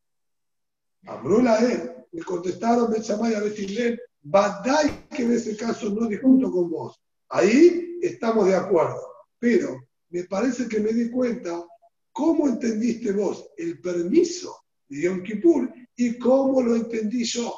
[1.07, 6.71] Amrula él, le contestaron Bechamay a Betilén, Badai que en ese caso no discuto con
[6.71, 6.99] vos.
[7.31, 9.01] Ahí estamos de acuerdo.
[9.39, 11.65] Pero me parece que me di cuenta
[12.13, 14.57] cómo entendiste vos el permiso
[14.89, 17.55] de Yom Kippur y cómo lo entendí yo.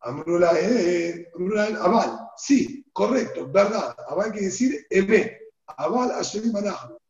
[0.00, 1.26] Amrula él,
[1.80, 3.96] Aval, sí, correcto, verdad.
[4.08, 5.38] Aval quiere decir Emet.
[5.66, 6.52] Aval Asherim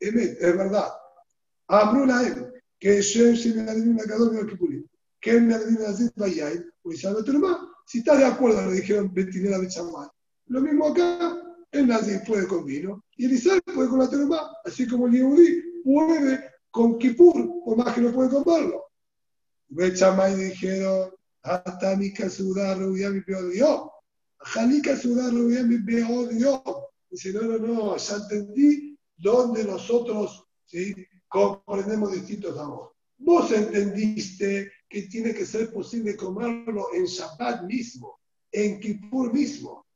[0.01, 0.89] Emet, es verdad.
[1.68, 4.89] Amrula él, que Shem Shem Adivin Akadol Yom Kippurim
[5.20, 5.59] que en la
[6.83, 7.01] pues
[7.87, 10.09] si está de acuerdo, lo dijeron Betinera Bechamay.
[10.47, 14.51] Lo mismo acá, el Nazir puede con vino y el Israel puede con la terma,
[14.64, 18.85] así como el Yehudi puede con Kipur, por más que no puede comerlo.
[19.69, 21.11] Bechamay dijeron,
[21.43, 23.83] hasta mi casudar rubia mi peor Dios.
[24.41, 26.61] Janica sudar rubia mi peor Dios.
[27.11, 30.95] Dice, no, no, no, ya entendí dónde nosotros ¿sí?
[31.29, 32.91] comprendemos distintos amores.
[33.19, 38.21] Vos entendiste que tiene que ser posible comerlo en Shabbat mismo,
[38.53, 39.87] en Kippur mismo.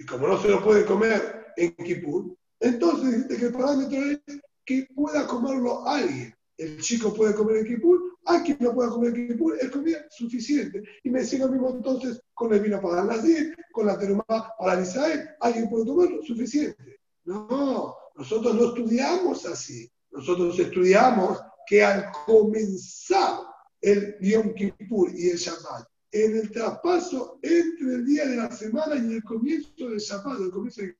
[0.00, 4.40] Y como no se lo puede comer en Kippur, entonces dijiste que el parámetro es
[4.64, 6.34] que pueda comerlo alguien.
[6.56, 10.82] El chico puede comer en Kippur, alguien no puede comer en Kippur, es comida suficiente.
[11.04, 14.72] Y me sigue lo mismo entonces con el vino para Nazir, con la teruma para
[14.72, 16.98] el Israel, alguien puede comerlo, suficiente.
[17.24, 19.86] No, nosotros no estudiamos así.
[20.12, 23.40] Nosotros estudiamos que al comenzar
[23.82, 28.96] el Yom Kippur y el Shabbat, en el traspaso entre el día de la semana
[28.96, 30.96] y el comienzo del Shabbat, el comienzo del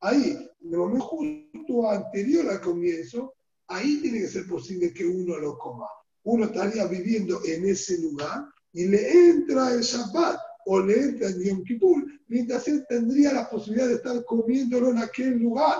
[0.00, 3.34] ahí, en el momento justo anterior al comienzo,
[3.68, 5.86] ahí tiene que ser posible que uno lo coma.
[6.24, 11.42] Uno estaría viviendo en ese lugar y le entra el Shabbat o le entra el
[11.42, 15.78] Yom Kippur, mientras él tendría la posibilidad de estar comiéndolo en aquel lugar.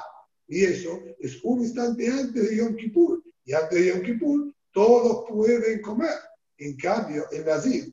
[0.48, 3.22] Y eso es un instante antes de Yom Kippur.
[3.44, 6.14] Y antes de Yom Kippur, todos pueden comer.
[6.58, 7.92] En cambio, en Nazir,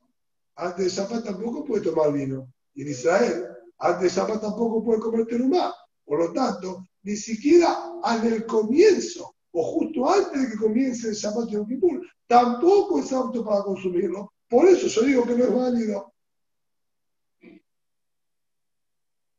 [0.60, 2.52] antes de Shabbat tampoco puede tomar vino.
[2.74, 3.48] Y en Israel,
[3.78, 5.74] antes de Shabbat tampoco puede comer terumá.
[6.06, 11.16] Por lo tanto, ni siquiera en el comienzo o justo antes de que comience el
[11.16, 14.34] Shabbat Yom Kippur, tampoco es apto para consumirlo.
[14.48, 16.14] Por eso yo digo que no es válido.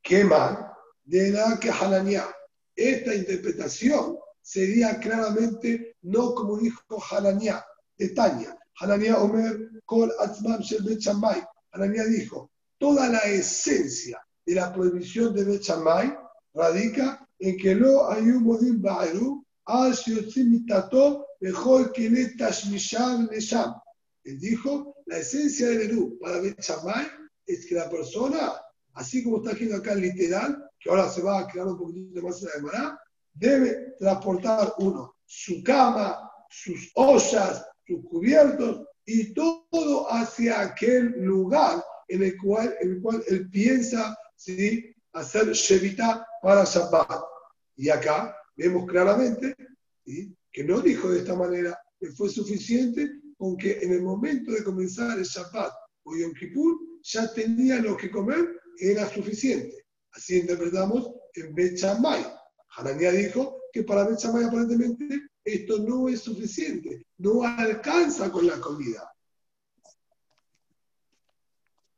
[0.03, 0.59] ¿Qué más?
[1.05, 2.29] De la que Hananiah.
[2.75, 7.64] Esta interpretación sería claramente no como dijo Hananiah
[7.97, 8.60] de Tania.
[8.81, 11.07] Hanania Omer, Kol Atzmam Shel Bet
[11.72, 15.66] Hanania dijo, toda la esencia de la prohibición de Bet
[16.55, 19.45] radica en que lo hay un modín Ba'eru,
[21.41, 22.07] mejor que.
[24.24, 26.59] Él dijo, la esencia del Eru para Bet
[27.47, 28.53] es que la persona,
[28.95, 32.43] así como está escrito acá literal, que ahora se va a quedar un poquito más
[32.43, 33.03] en la demanda,
[33.35, 42.22] debe transportar uno su cama, sus ollas, sus cubiertos y todo hacia aquel lugar en
[42.22, 44.95] el cual, en el cual él piensa ¿sí?
[45.12, 47.20] hacer Shevita para Shabbat.
[47.76, 49.57] Y acá vemos claramente
[50.05, 54.62] que no dijo de esta manera, que fue suficiente con que en el momento de
[54.62, 55.72] comenzar el Shabbat
[56.05, 59.84] o Yom Kippur ya tenía lo que comer, era suficiente.
[60.12, 62.24] Así interpretamos en Bet Shammai.
[62.76, 68.61] Hanania dijo que para Bet Shammai aparentemente esto no es suficiente, no alcanza con la
[68.61, 69.11] comida.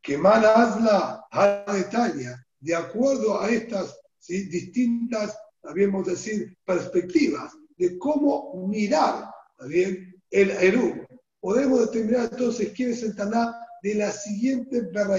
[0.01, 8.67] Que mal hazla a detalle, de acuerdo a estas distintas, podemos decir, perspectivas de cómo
[8.69, 9.31] mirar
[9.69, 10.15] ¿bien?
[10.31, 11.07] el Eru.
[11.41, 15.19] Podemos determinar entonces quién es el Taná de la siguiente verdad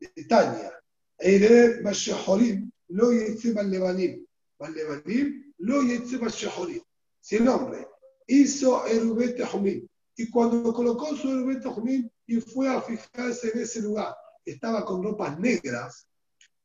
[0.00, 0.72] de Tania.
[1.18, 4.26] Eire Bashahorim, lo yetze Lebanim.
[4.58, 6.82] Lebanim, lo yetze Bashahorim
[7.26, 7.88] si el hombre
[8.28, 13.82] hizo Erubet Jumín y cuando colocó su Erubet Jumín y fue a fijarse en ese
[13.82, 14.14] lugar,
[14.44, 16.06] estaba con ropas negras,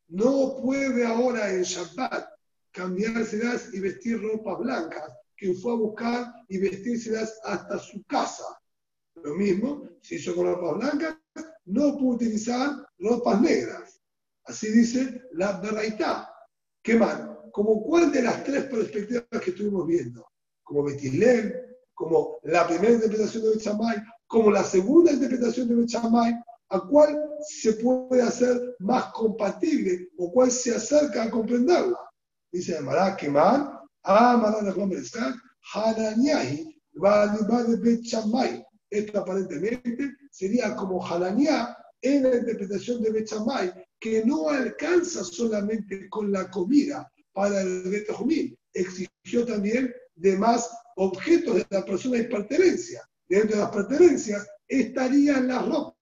[0.07, 2.29] no puede ahora en Shabbat
[2.69, 8.45] cambiárselas y vestir ropas blancas, que fue a buscar y vestírselas hasta su casa.
[9.15, 11.17] Lo mismo, si hizo con ropas blancas,
[11.65, 13.99] no puede utilizar ropas negras.
[14.43, 16.27] Así dice la verdad.
[16.83, 17.49] ¿Qué mal?
[17.51, 20.30] Como cuál de las tres perspectivas que estuvimos viendo
[20.71, 21.53] como Betilel,
[21.93, 26.33] como la primera interpretación de Bechamay, como la segunda interpretación de Bechamay,
[26.69, 31.99] a cuál se puede hacer más compatible o cuál se acerca a comprenderla.
[32.53, 33.69] Dice Mará Keman,
[34.03, 34.93] Amara Nachman
[35.73, 38.65] Hananiahi, va de Bechamay.
[38.89, 46.31] Esto aparentemente sería como Hananiah en la interpretación de Bechamay, que no alcanza solamente con
[46.31, 53.01] la comida para el Betahumí, exigió también demás objetos de la persona de pertenencia.
[53.27, 55.95] Dentro de las pertenencias estarían las ropas.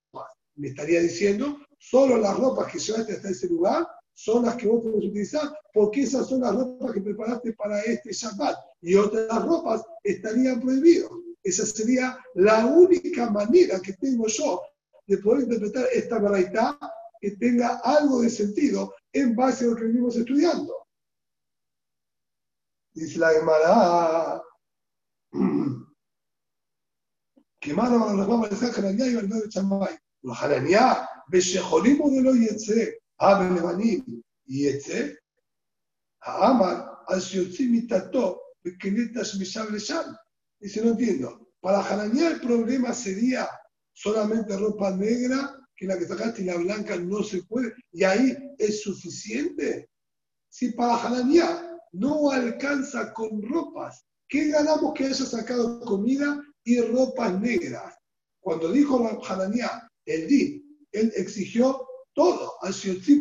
[0.55, 4.81] Me estaría diciendo, solo las ropas que llevaste hasta ese lugar son las que vos
[4.83, 8.57] podés utilizar, porque esas son las ropas que preparaste para este Shabbat.
[8.81, 11.09] Y otras ropas estarían prohibidas.
[11.43, 14.61] Esa sería la única manera que tengo yo
[15.07, 16.75] de poder interpretar esta verdad
[17.21, 20.73] que tenga algo de sentido en base a lo que venimos estudiando.
[22.99, 24.43] Dice la Gemara,
[27.61, 29.97] que mano a los a decir Hananiah y el de Chamay.
[30.21, 35.17] Los Hananiah, Beshejolim de lo Yetze, Abe Lebanim, Yetze,
[36.19, 40.17] Amar, al Shiotzi Mitato, Bekenetas Mishab Lesham.
[40.59, 41.47] Dice, no entiendo.
[41.61, 43.49] Para Hananiah el problema sería
[43.93, 48.37] solamente ropa negra, que la que sacaste y la blanca no se puede, y ahí
[48.57, 49.89] es suficiente.
[50.49, 54.05] Si para Hananiah no alcanza con ropas.
[54.27, 57.95] ¿Qué ganamos que haya sacado comida y ropas negras?
[58.39, 62.53] Cuando dijo Hananiah, el di, él exigió todo,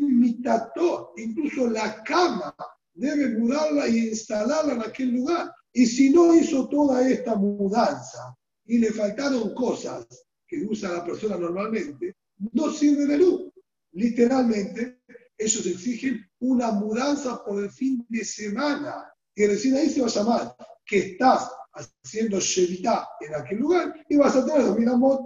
[0.00, 2.54] mitato, incluso la cama,
[2.94, 5.52] debe mudarla y instalarla en aquel lugar.
[5.72, 8.34] Y si no hizo toda esta mudanza
[8.66, 10.06] y le faltaron cosas
[10.46, 12.16] que usa la persona normalmente,
[12.52, 13.52] no sirve de luz.
[13.92, 15.02] Literalmente,
[15.36, 19.12] ellos exigen una mudanza por el fin de semana.
[19.34, 24.16] Y recién ahí se va a llamar que estás haciendo Shevita en aquel lugar y
[24.16, 25.20] vas a tener Dominamot.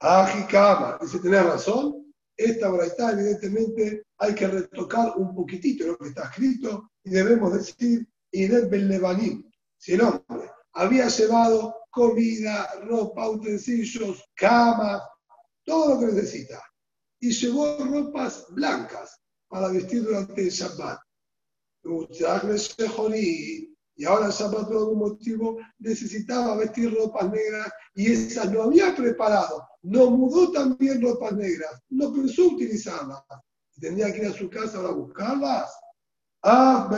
[0.00, 2.14] Ajikama, dice, tenés razón.
[2.36, 8.08] Esta braita, evidentemente, hay que retocar un poquitito lo que está escrito y debemos decir,
[8.30, 15.02] Idet Ben Si el hombre había llevado comida, ropa, utensilios, cama,
[15.64, 16.62] todo lo que necesita,
[17.20, 21.00] y llevó ropas blancas para vestir durante el Shabbat.
[23.96, 28.94] Y ahora el Shabbat por algún motivo necesitaba vestir ropas negras y esas no había
[28.94, 29.66] preparado.
[29.82, 33.22] No mudó también ropas negras, no pensó utilizarlas.
[33.80, 35.70] Tendría que ir a su casa a buscarlas.
[36.42, 36.88] Ah,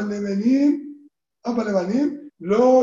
[2.39, 2.83] lo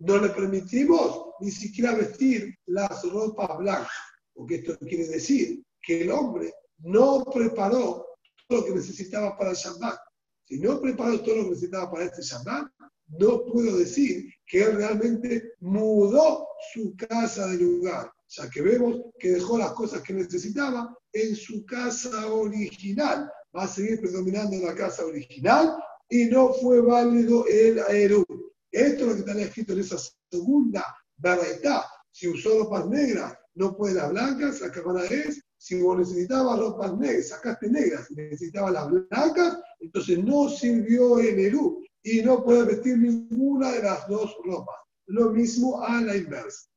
[0.00, 3.90] No le permitimos ni siquiera vestir las ropas blancas.
[4.32, 8.06] Porque esto quiere decir que el hombre no preparó
[8.46, 9.98] todo lo que necesitaba para el Shabbat.
[10.44, 12.70] Si no preparó todo lo que necesitaba para este Shabbat,
[13.18, 19.30] no puedo decir que él realmente mudó su casa de lugar, ya que vemos que
[19.30, 23.32] dejó las cosas que necesitaba en su casa original.
[23.56, 25.74] Va a seguir predominando la casa original
[26.10, 28.26] y no fue válido el aerú.
[28.70, 29.96] Esto es lo que está escrito en esa
[30.30, 30.84] segunda
[31.16, 31.80] verdad.
[32.10, 36.96] Si usó ropas negras, no puede las blancas, la cámara es, si vos necesitabas ropas
[36.96, 42.96] negras, sacaste negras, necesitabas las blancas, entonces no sirvió el Eru y no puede vestir
[42.96, 44.76] ninguna de las dos ropas.
[45.06, 46.68] Lo mismo a la inversa.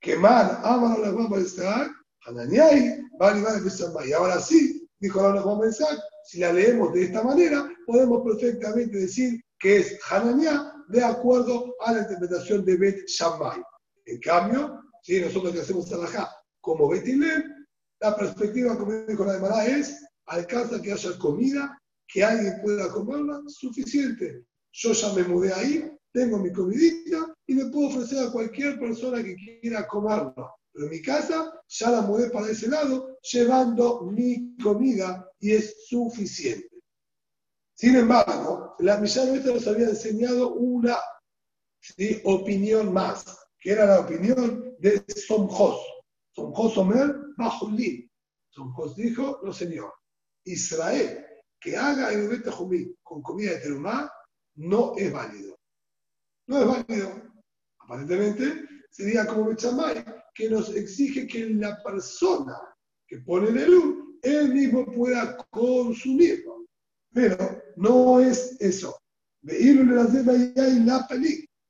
[0.00, 1.90] Quemar, ámalo las vamos a estar,
[2.26, 3.60] Hananiai, vale, vale,
[4.08, 5.86] Y ahora sí, dijo la vamos a
[6.24, 11.92] si la leemos de esta manera, podemos perfectamente decir que es Hananiah de acuerdo a
[11.92, 13.62] la interpretación de Bet Shammai.
[14.06, 17.42] En cambio, si nosotros que hacemos Salahá como Betilem,
[18.00, 21.78] la perspectiva, como dijo la demara, es alcanza que haya comida,
[22.08, 24.46] que alguien pueda comerla, suficiente.
[24.72, 29.22] Yo ya me mudé ahí, tengo mi comidita y me puedo ofrecer a cualquier persona
[29.22, 30.50] que quiera comerla.
[30.72, 35.86] Pero en mi casa ya la mudé para ese lado, llevando mi comida y es
[35.86, 36.80] suficiente.
[37.74, 40.96] Sin embargo, la Mishnah nos había enseñado una
[42.24, 45.80] opinión más, que era la opinión de Somjos.
[46.32, 48.10] Somjos Omer Bajulín.
[48.50, 49.90] Somjos dijo, no señor,
[50.44, 51.24] Israel
[51.58, 52.44] que haga el Bet
[53.02, 54.12] con comida de terumá
[54.56, 55.58] no es válido.
[56.46, 57.22] No es válido.
[57.78, 60.04] Aparentemente sería como Bechamay,
[60.34, 62.58] que nos exige que la persona
[63.08, 66.66] que pone el luz, él mismo pueda consumirlo.
[67.14, 68.94] Pero no es eso.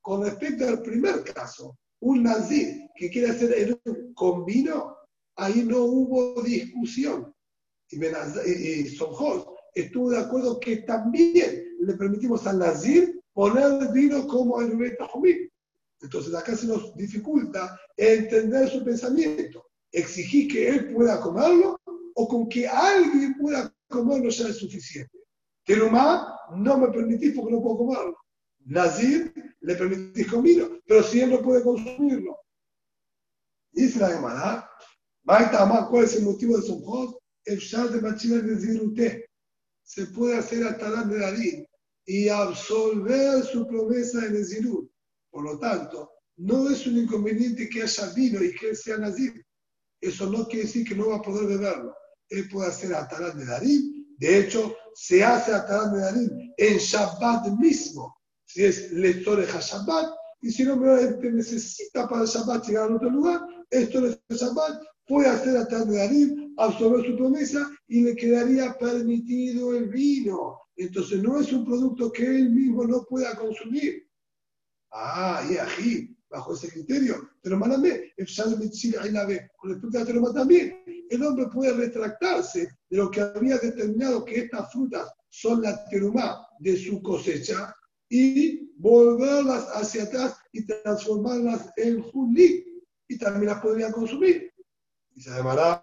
[0.00, 4.94] Con respecto al primer caso, un nazir que quiere hacer el con vino,
[5.36, 7.34] ahí no hubo discusión.
[7.90, 14.60] Y, y Sonjos estuvo de acuerdo que también le permitimos al nazir poner vino como
[14.60, 15.48] el Betajomí.
[16.02, 19.64] Entonces acá se nos dificulta entender su pensamiento.
[19.90, 21.80] Exigir que él pueda comerlo
[22.14, 25.18] o con que alguien pueda comerlo ya es suficiente.
[25.64, 28.16] Terumá no me permitís porque no puedo comerlo.
[28.64, 32.38] Nazir le permitís comerlo, pero si él no puede consumirlo.
[33.72, 34.70] Dice la Gemara,
[35.88, 39.28] ¿cuál es el motivo de su El shar de Machina de
[39.82, 41.64] Se puede hacer hasta de David
[42.06, 44.90] y absolver su promesa en el Zirut.
[45.30, 49.44] Por lo tanto, no es un inconveniente que haya vino y que él sea nazir.
[50.00, 51.94] Eso no quiere decir que no va a poder beberlo.
[52.28, 54.06] Él puede hacer Atalán de Darim.
[54.18, 58.14] De hecho, se hace Atalán de Darim en Shabbat mismo.
[58.54, 60.14] Si es lector de Shabbat.
[60.40, 65.56] Y si no necesita para Shabbat llegar a otro lugar, esto es Shabbat, puede hacer
[65.56, 70.60] Atalán de Darim, absorber su promesa y le quedaría permitido el vino.
[70.76, 74.08] Entonces no es un producto que él mismo no pueda consumir.
[74.92, 78.12] Ah, y aquí, bajo ese criterio, pero mándame,
[79.56, 84.42] con respecto a Teroma también, el hombre puede retractarse de lo que había determinado que
[84.42, 87.74] estas frutas son la terumá de su cosecha
[88.16, 92.64] y volverlas hacia atrás y transformarlas en julí
[93.08, 94.54] y también las podría consumir.
[95.16, 95.82] Y se llamará,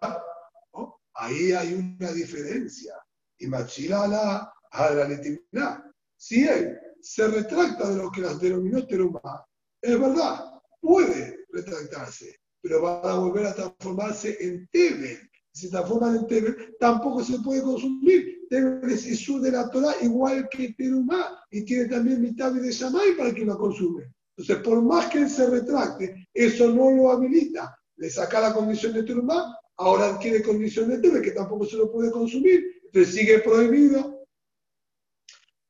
[1.16, 2.94] ahí hay una diferencia.
[3.38, 9.46] Y machilala a la Si él se retracta de lo que las denominó teruma,
[9.82, 15.20] es verdad, puede retractarse, pero va a volver a transformarse en Tebel.
[15.52, 18.41] Si se transforma en Tebel, tampoco se puede consumir.
[18.52, 23.16] Tebel es Isur de la Torah igual que Terumá y tiene también mitad de Shamay
[23.18, 24.14] para que lo consume.
[24.36, 27.74] Entonces, por más que él se retracte, eso no lo habilita.
[27.96, 31.90] Le saca la condición de Terumá, ahora adquiere condición de Tebel que tampoco se lo
[31.90, 32.62] puede consumir.
[32.84, 34.22] Entonces sigue prohibido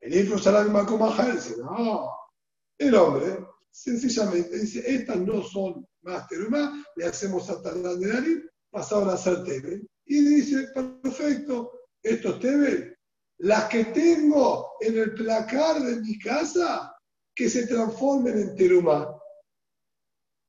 [0.02, 2.10] el hijo dice, no,
[2.80, 8.40] el hombre sencillamente dice, estas no son más terumá, le hacemos a Talán de nariz,
[8.72, 9.84] pasaron a ser tebe.
[10.06, 11.72] Y dice, perfecto,
[12.04, 12.98] estos tebe,
[13.40, 16.96] las que tengo en el placar de mi casa,
[17.36, 19.08] que se transformen en terumá.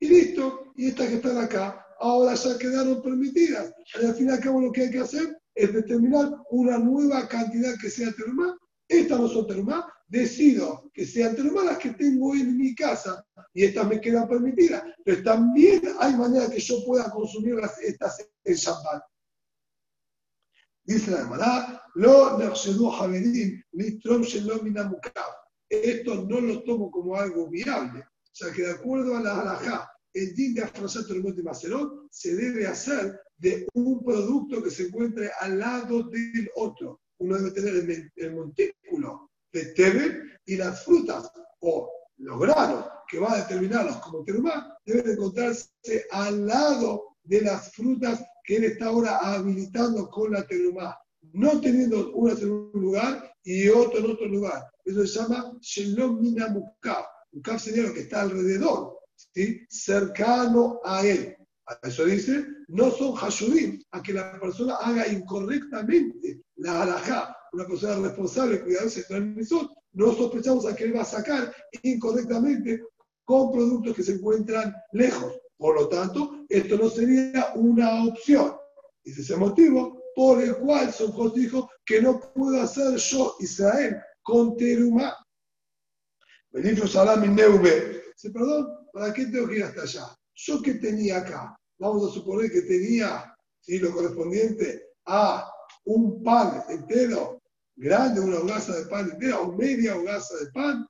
[0.01, 3.73] Y listo, y estas que están acá, ahora ya quedaron permitidas.
[3.95, 7.91] al fin y al lo que hay que hacer es determinar una nueva cantidad que
[7.91, 8.59] sea terumá
[8.93, 13.25] estas no son terumá, decido que sean terumá las que tengo en mi casa
[13.55, 18.55] y estas me quedan permitidas, pero también hay manera que yo pueda consumir estas en
[18.55, 19.03] Shabbat.
[20.85, 22.39] Dice la hermana, lo
[25.69, 28.01] Esto no lo tomo como algo viable.
[28.01, 32.35] O sea que de acuerdo a la halajá, el din de afrosar de Macerón se
[32.35, 38.11] debe hacer de un producto que se encuentre al lado del otro uno debe tener
[38.17, 41.31] el, montículo de Tebe y las frutas
[41.61, 45.71] o los granos que va a determinarlos como terumá deben encontrarse
[46.11, 50.99] al lado de las frutas que él está ahora habilitando con la terumá,
[51.33, 54.65] no teniendo una en un lugar y otro en otro lugar.
[54.85, 57.07] Eso se llama Shelom Mina Mukaf.
[57.33, 58.99] Mukaf sería lo que está alrededor,
[59.35, 59.61] ¿sí?
[59.69, 61.37] cercano a él.
[61.83, 67.37] Eso dice, no son hashudim, a que la persona haga incorrectamente la halajá.
[67.53, 69.01] Una persona responsable, cuidadosa
[69.93, 72.83] no sospechamos a que él va a sacar incorrectamente
[73.25, 75.35] con productos que se encuentran lejos.
[75.63, 78.57] Por lo tanto, esto no sería una opción.
[79.05, 84.03] Ese es el motivo por el cual Son dijo que no puedo hacer yo, Israel,
[84.23, 85.17] con Terumá.
[86.51, 88.03] Bendito Salam Neube.
[88.13, 90.07] Dice, perdón, ¿para qué tengo que ir hasta allá?
[90.35, 93.79] Yo que tenía acá, vamos a suponer que tenía ¿sí?
[93.79, 95.49] lo correspondiente a
[95.85, 97.41] un pan entero,
[97.77, 100.85] grande, una hogaza de pan entera, o media hogaza de pan.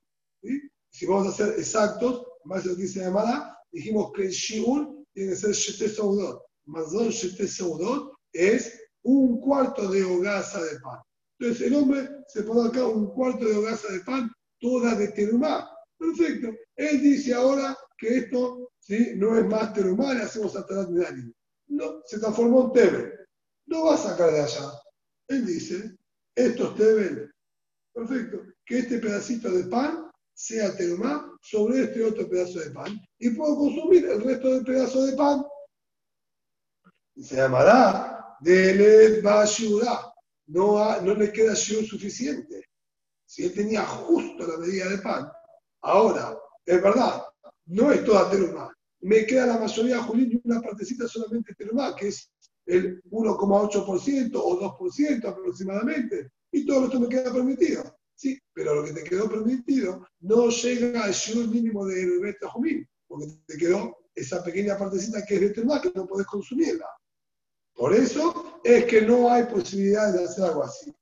[0.89, 5.35] Si vamos a ser exactos, más lo dice la dijimos que el shiur tiene que
[5.35, 6.43] ser shete saudot.
[6.65, 10.99] Mazón shete saudot es un cuarto de hogaza de pan.
[11.39, 15.69] Entonces el hombre se pone acá un cuarto de hogaza de pan, toda de terumá.
[15.97, 16.49] Perfecto.
[16.75, 19.13] Él dice ahora que esto ¿sí?
[19.15, 21.35] no es más terumá, le hacemos atrás de alguien.
[21.67, 23.13] No, se transformó en tebe.
[23.65, 24.71] No va a sacar de allá.
[25.27, 25.95] Él dice,
[26.35, 27.31] esto es tebe.
[27.93, 28.43] Perfecto.
[28.65, 30.02] Que este pedacito de pan
[30.33, 35.05] sea terumá sobre este otro pedazo de pan y puedo consumir el resto del pedazo
[35.05, 35.43] de pan.
[37.15, 39.21] Y se llamará de
[40.47, 42.65] No, no le queda shiur suficiente.
[43.25, 45.31] Si él tenía justo la medida de pan,
[45.81, 47.23] ahora, es verdad,
[47.67, 48.75] no es toda terumá.
[49.01, 52.31] Me queda la mayoría, Julín, y una partecita solamente terumá, que es
[52.65, 56.31] el 1,8% o 2% aproximadamente.
[56.51, 57.83] Y todo esto me queda permitido.
[58.53, 63.27] Pero lo que te quedó permitido no llega al shiur mínimo de Beta Jumín, porque
[63.47, 66.87] te quedó esa pequeña partecita que es Betemá que no podés consumirla.
[67.73, 70.93] Por eso es que no hay posibilidad de hacer algo así.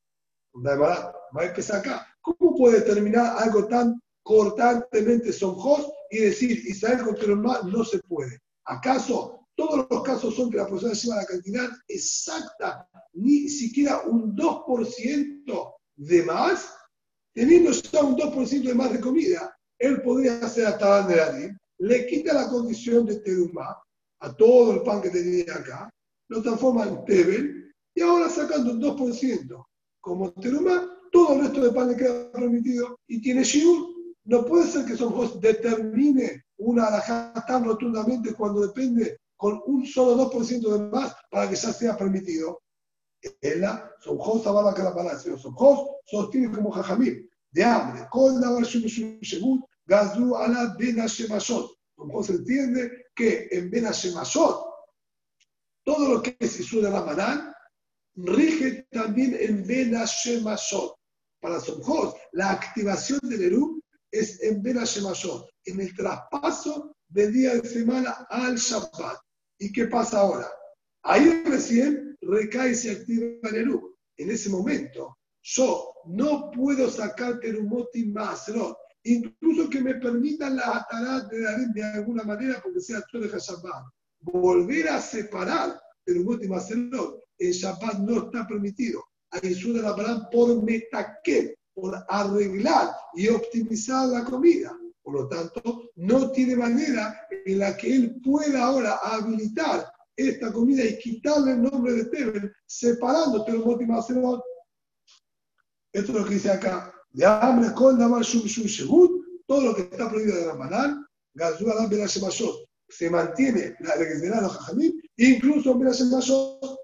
[0.55, 2.07] Va a empezar acá.
[2.21, 8.39] ¿Cómo puede terminar algo tan cortantemente sonjos y decir Israel contra el no se puede?
[8.65, 14.35] ¿Acaso todos los casos son que la persona lleva la cantidad exacta, ni siquiera un
[14.35, 16.73] 2% de más?
[17.33, 22.33] Teniendo ya un 2% de más de comida, él podría hacer hasta de le quita
[22.33, 23.75] la condición de terumá
[24.19, 25.89] a todo el pan que tenía acá,
[26.29, 29.65] lo transforma en tebel y ahora sacando un 2%
[30.01, 33.89] como terumá, todo el resto de pan le queda permitido y tiene shiur.
[34.25, 40.29] No puede ser que Son determine una alajá tan rotundamente cuando depende con un solo
[40.29, 42.60] 2% de más para que ya sea permitido.
[43.41, 48.07] Ella, son Jos Ababa Calapalacio, son Jos, sostiene como Jajamil, de hambre.
[48.09, 51.71] Con la Shemut, Gazú a la Bena Shemashot.
[51.95, 54.65] Como se entiende que en Bena Shemashot,
[55.83, 57.53] todo lo que es Isur de Ramadán,
[58.15, 60.95] rige también en Bena Shemashot.
[61.41, 63.81] Para Somjot, la activación del Eru
[64.11, 69.17] es en Bena Shemashot, en el traspaso de día de semana al Shabbat.
[69.57, 70.47] ¿Y qué pasa ahora?
[71.03, 73.97] Ahí recién recae y se activa el Eru.
[74.17, 78.51] En ese momento, yo no puedo sacar terumoti más,
[79.03, 83.29] incluso que me permitan la atarat de Darín de alguna manera, porque sea todo de
[83.29, 83.85] Shabbat.
[84.19, 89.03] Volver a separar terumoti más, en Shabbat no está permitido.
[89.31, 94.77] Hay de la palabra por metaque, por arreglar y optimizar la comida.
[95.01, 99.91] Por lo tanto, no tiene manera en la que él pueda ahora habilitar
[100.29, 104.41] esta comida y quitarle el nombre de Teben, separando Terumot y Macerot.
[105.93, 106.93] Esto es lo que dice acá.
[107.09, 111.89] De hambre con Damar Shum Shum todo lo que está prohibido de Ramadán, Gazú Adam
[111.89, 116.77] Shemashot, se mantiene la de los Jajamim, incluso en Shemashot.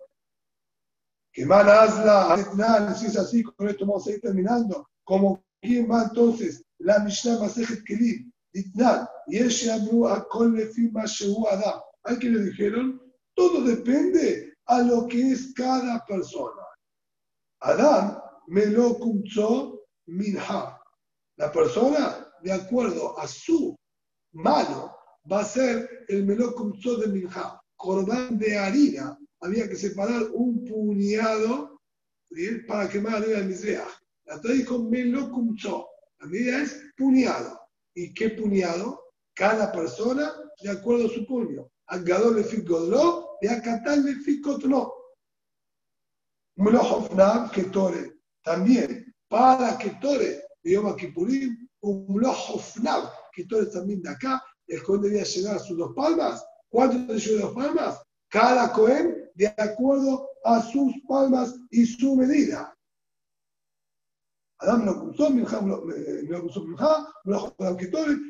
[1.32, 4.86] Que mal hazla, si es así, con esto vamos a ir terminando.
[5.06, 11.48] Como quién va entonces la Mishnah Masejet Kelim, Ditnal, y el Shamru a Lefi Mashehu
[11.48, 11.80] Adam.
[12.04, 13.02] Hay que le dijeron,
[13.38, 16.64] todo depende a lo que es cada persona.
[17.62, 20.82] Adán Melokumcho Minha.
[21.38, 23.76] La persona, de acuerdo a su
[24.34, 24.98] mano,
[25.32, 27.62] va a ser el Melokumcho de Minha.
[27.76, 29.16] Corbán de harina.
[29.42, 31.80] Había que separar un puñado
[32.68, 33.88] para quemar arriba del Misreach.
[34.26, 35.88] La Torah dijo Melokumcho.
[36.20, 37.62] La medida es puñado.
[37.94, 39.00] ¿Y qué puñado?
[39.36, 41.70] Cada persona de acuerdo a su puño.
[41.86, 42.44] Agador le
[43.42, 44.94] godro, de acatar le ficotno.
[46.58, 54.10] Mlohofnam que tore también para que Tore, Yom Kippurim, un Lojofnab, que todo también de
[54.10, 56.46] acá, el Cohen debía llenar sus dos palmas.
[56.70, 58.02] ¿Cuánto lleva dos palmas?
[58.30, 62.74] Cada Cohen de acuerdo a sus palmas y su medida.
[64.60, 65.48] Adam lo cruzó, me lo
[66.42, 66.78] cruzó, me
[67.26, 67.56] lo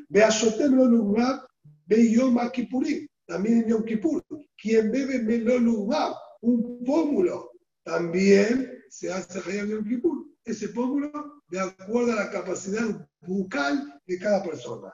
[0.08, 1.46] ve a Shotem lo lugmab,
[1.86, 4.24] ve Yom Kippurim, también en Yom Kippur.
[4.56, 7.52] Quien bebe me lo lugmab, un pómulo,
[7.84, 10.26] también se hace Hayam Yom Kippur.
[10.44, 11.12] Ese pómulo
[11.48, 14.92] de acuerdo a la capacidad bucal de cada persona.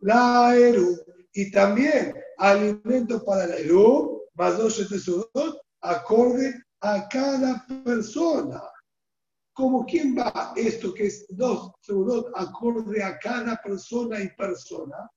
[0.00, 0.96] la eru.
[1.32, 4.80] Y también alimento para la eru, más dos
[5.80, 8.60] acorde a cada persona.
[9.52, 15.08] Como quién va esto que es dos segundos acorde a cada persona y persona.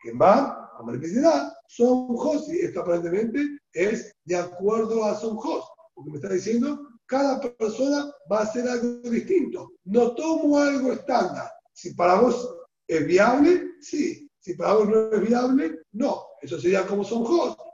[0.00, 0.70] ¿Quién va?
[0.78, 2.16] A manifestar son
[2.48, 8.40] y Esto aparentemente es de acuerdo a son Porque me está diciendo, cada persona va
[8.40, 9.72] a hacer algo distinto.
[9.84, 11.50] No tomo algo estándar.
[11.72, 12.56] Si para vos
[12.86, 14.30] es viable, sí.
[14.40, 16.22] Si para vos no es viable, no.
[16.40, 17.24] Eso sería como son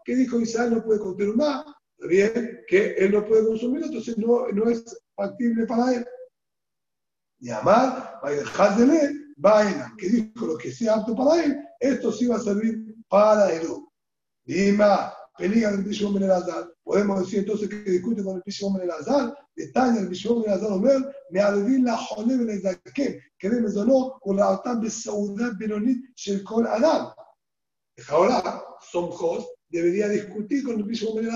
[0.04, 0.74] ¿Qué dijo Israel?
[0.74, 1.64] No puede más
[2.08, 4.84] bien, que él no puede consumir, entonces no, no es
[5.14, 6.06] factible para él.
[7.40, 11.44] Y amar, va a dejar de leer, vaina, que dijo lo que sea apto para
[11.44, 13.66] él, esto sí va a servir para él.
[14.44, 16.72] Dima, peliga del Bishom Ben Elazar.
[16.82, 20.72] Podemos decir entonces que discute con el Bishom Ben Elazar, detalle el Bishom Ben Elazar
[20.72, 25.58] Omer, me adivin la Jole Ben Ezakem, que me zonó con la Otam de Saudat
[25.58, 27.12] Benonit Shel Kol Adam.
[28.08, 31.28] Ahora, Somjos debería discutir con el Bishom Ben.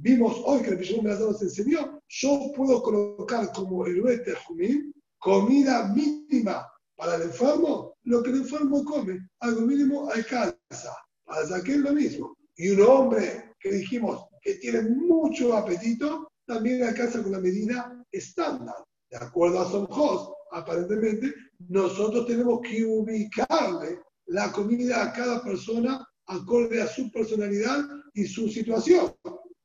[0.00, 4.00] Vimos hoy que el Bishom Ben Elazar nos enseñó, yo puedo colocar como el
[4.46, 6.66] Jumim comida mínima
[6.98, 10.92] para el enfermo, lo que el enfermo come, algo mínimo alcanza.
[11.24, 12.36] Para Zaquel lo mismo.
[12.56, 18.74] Y un hombre que dijimos que tiene mucho apetito, también alcanza con la medida estándar.
[19.10, 21.32] De acuerdo a Somjos, aparentemente,
[21.68, 28.48] nosotros tenemos que ubicarle la comida a cada persona acorde a su personalidad y su
[28.48, 29.14] situación.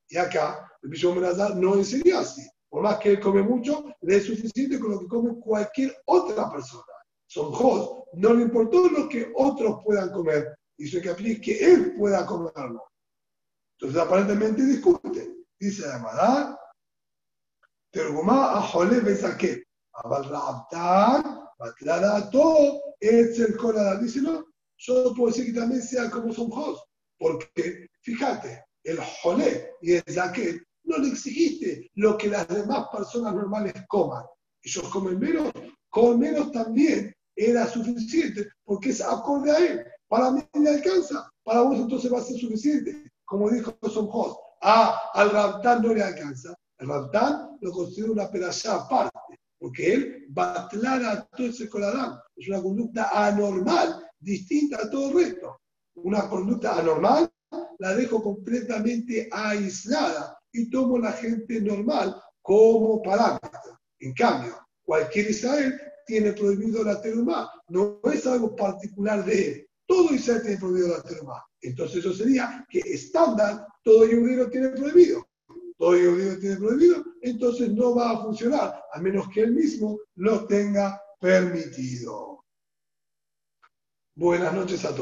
[0.07, 2.47] Y acá, el Menazar no enseñó así.
[2.69, 6.51] Por más que él come mucho, le es suficiente con lo que come cualquier otra
[6.51, 6.92] persona.
[7.33, 12.27] Somjos no le importó lo que otros puedan comer, hizo que aplique que él pueda
[12.27, 12.83] comerlo.
[13.75, 15.35] Entonces aparentemente discute.
[15.59, 16.59] Dice la Madá,
[17.89, 21.39] Tergumá a Jole Bezaké, Abal Rabtan,
[22.31, 23.99] todo es el Koladar.
[23.99, 24.45] Dice, no,
[24.77, 26.83] yo puedo decir que también sea como son Jos,
[27.17, 33.33] porque fíjate, el Jole y el Zaké no le exigiste lo que las demás personas
[33.33, 34.23] normales coman.
[34.61, 35.51] Ellos comen menos,
[35.89, 39.85] con menos también era suficiente, porque es acorde a él.
[40.07, 43.11] Para mí le alcanza, para vos entonces va a ser suficiente.
[43.25, 46.53] Como dijo Son Jos, ah, al Raptán no le alcanza.
[46.77, 52.19] El Raptán lo considera una pedazada aparte, porque él va a todo ese coladán.
[52.35, 55.59] Es una conducta anormal, distinta a todo el resto.
[55.95, 57.29] Una conducta anormal
[57.79, 63.79] la dejo completamente aislada y tomo la gente normal como parámetro.
[63.99, 69.67] En cambio, cualquier Israel tiene prohibido la teruma, no es algo particular de él.
[69.85, 71.43] Todo Israel tiene prohibido la teruma.
[71.61, 75.27] Entonces eso sería que estándar todo judío tiene prohibido.
[75.77, 80.45] Todo judío tiene prohibido, entonces no va a funcionar, a menos que él mismo lo
[80.45, 82.43] tenga permitido.
[84.15, 85.01] Buenas noches a todos.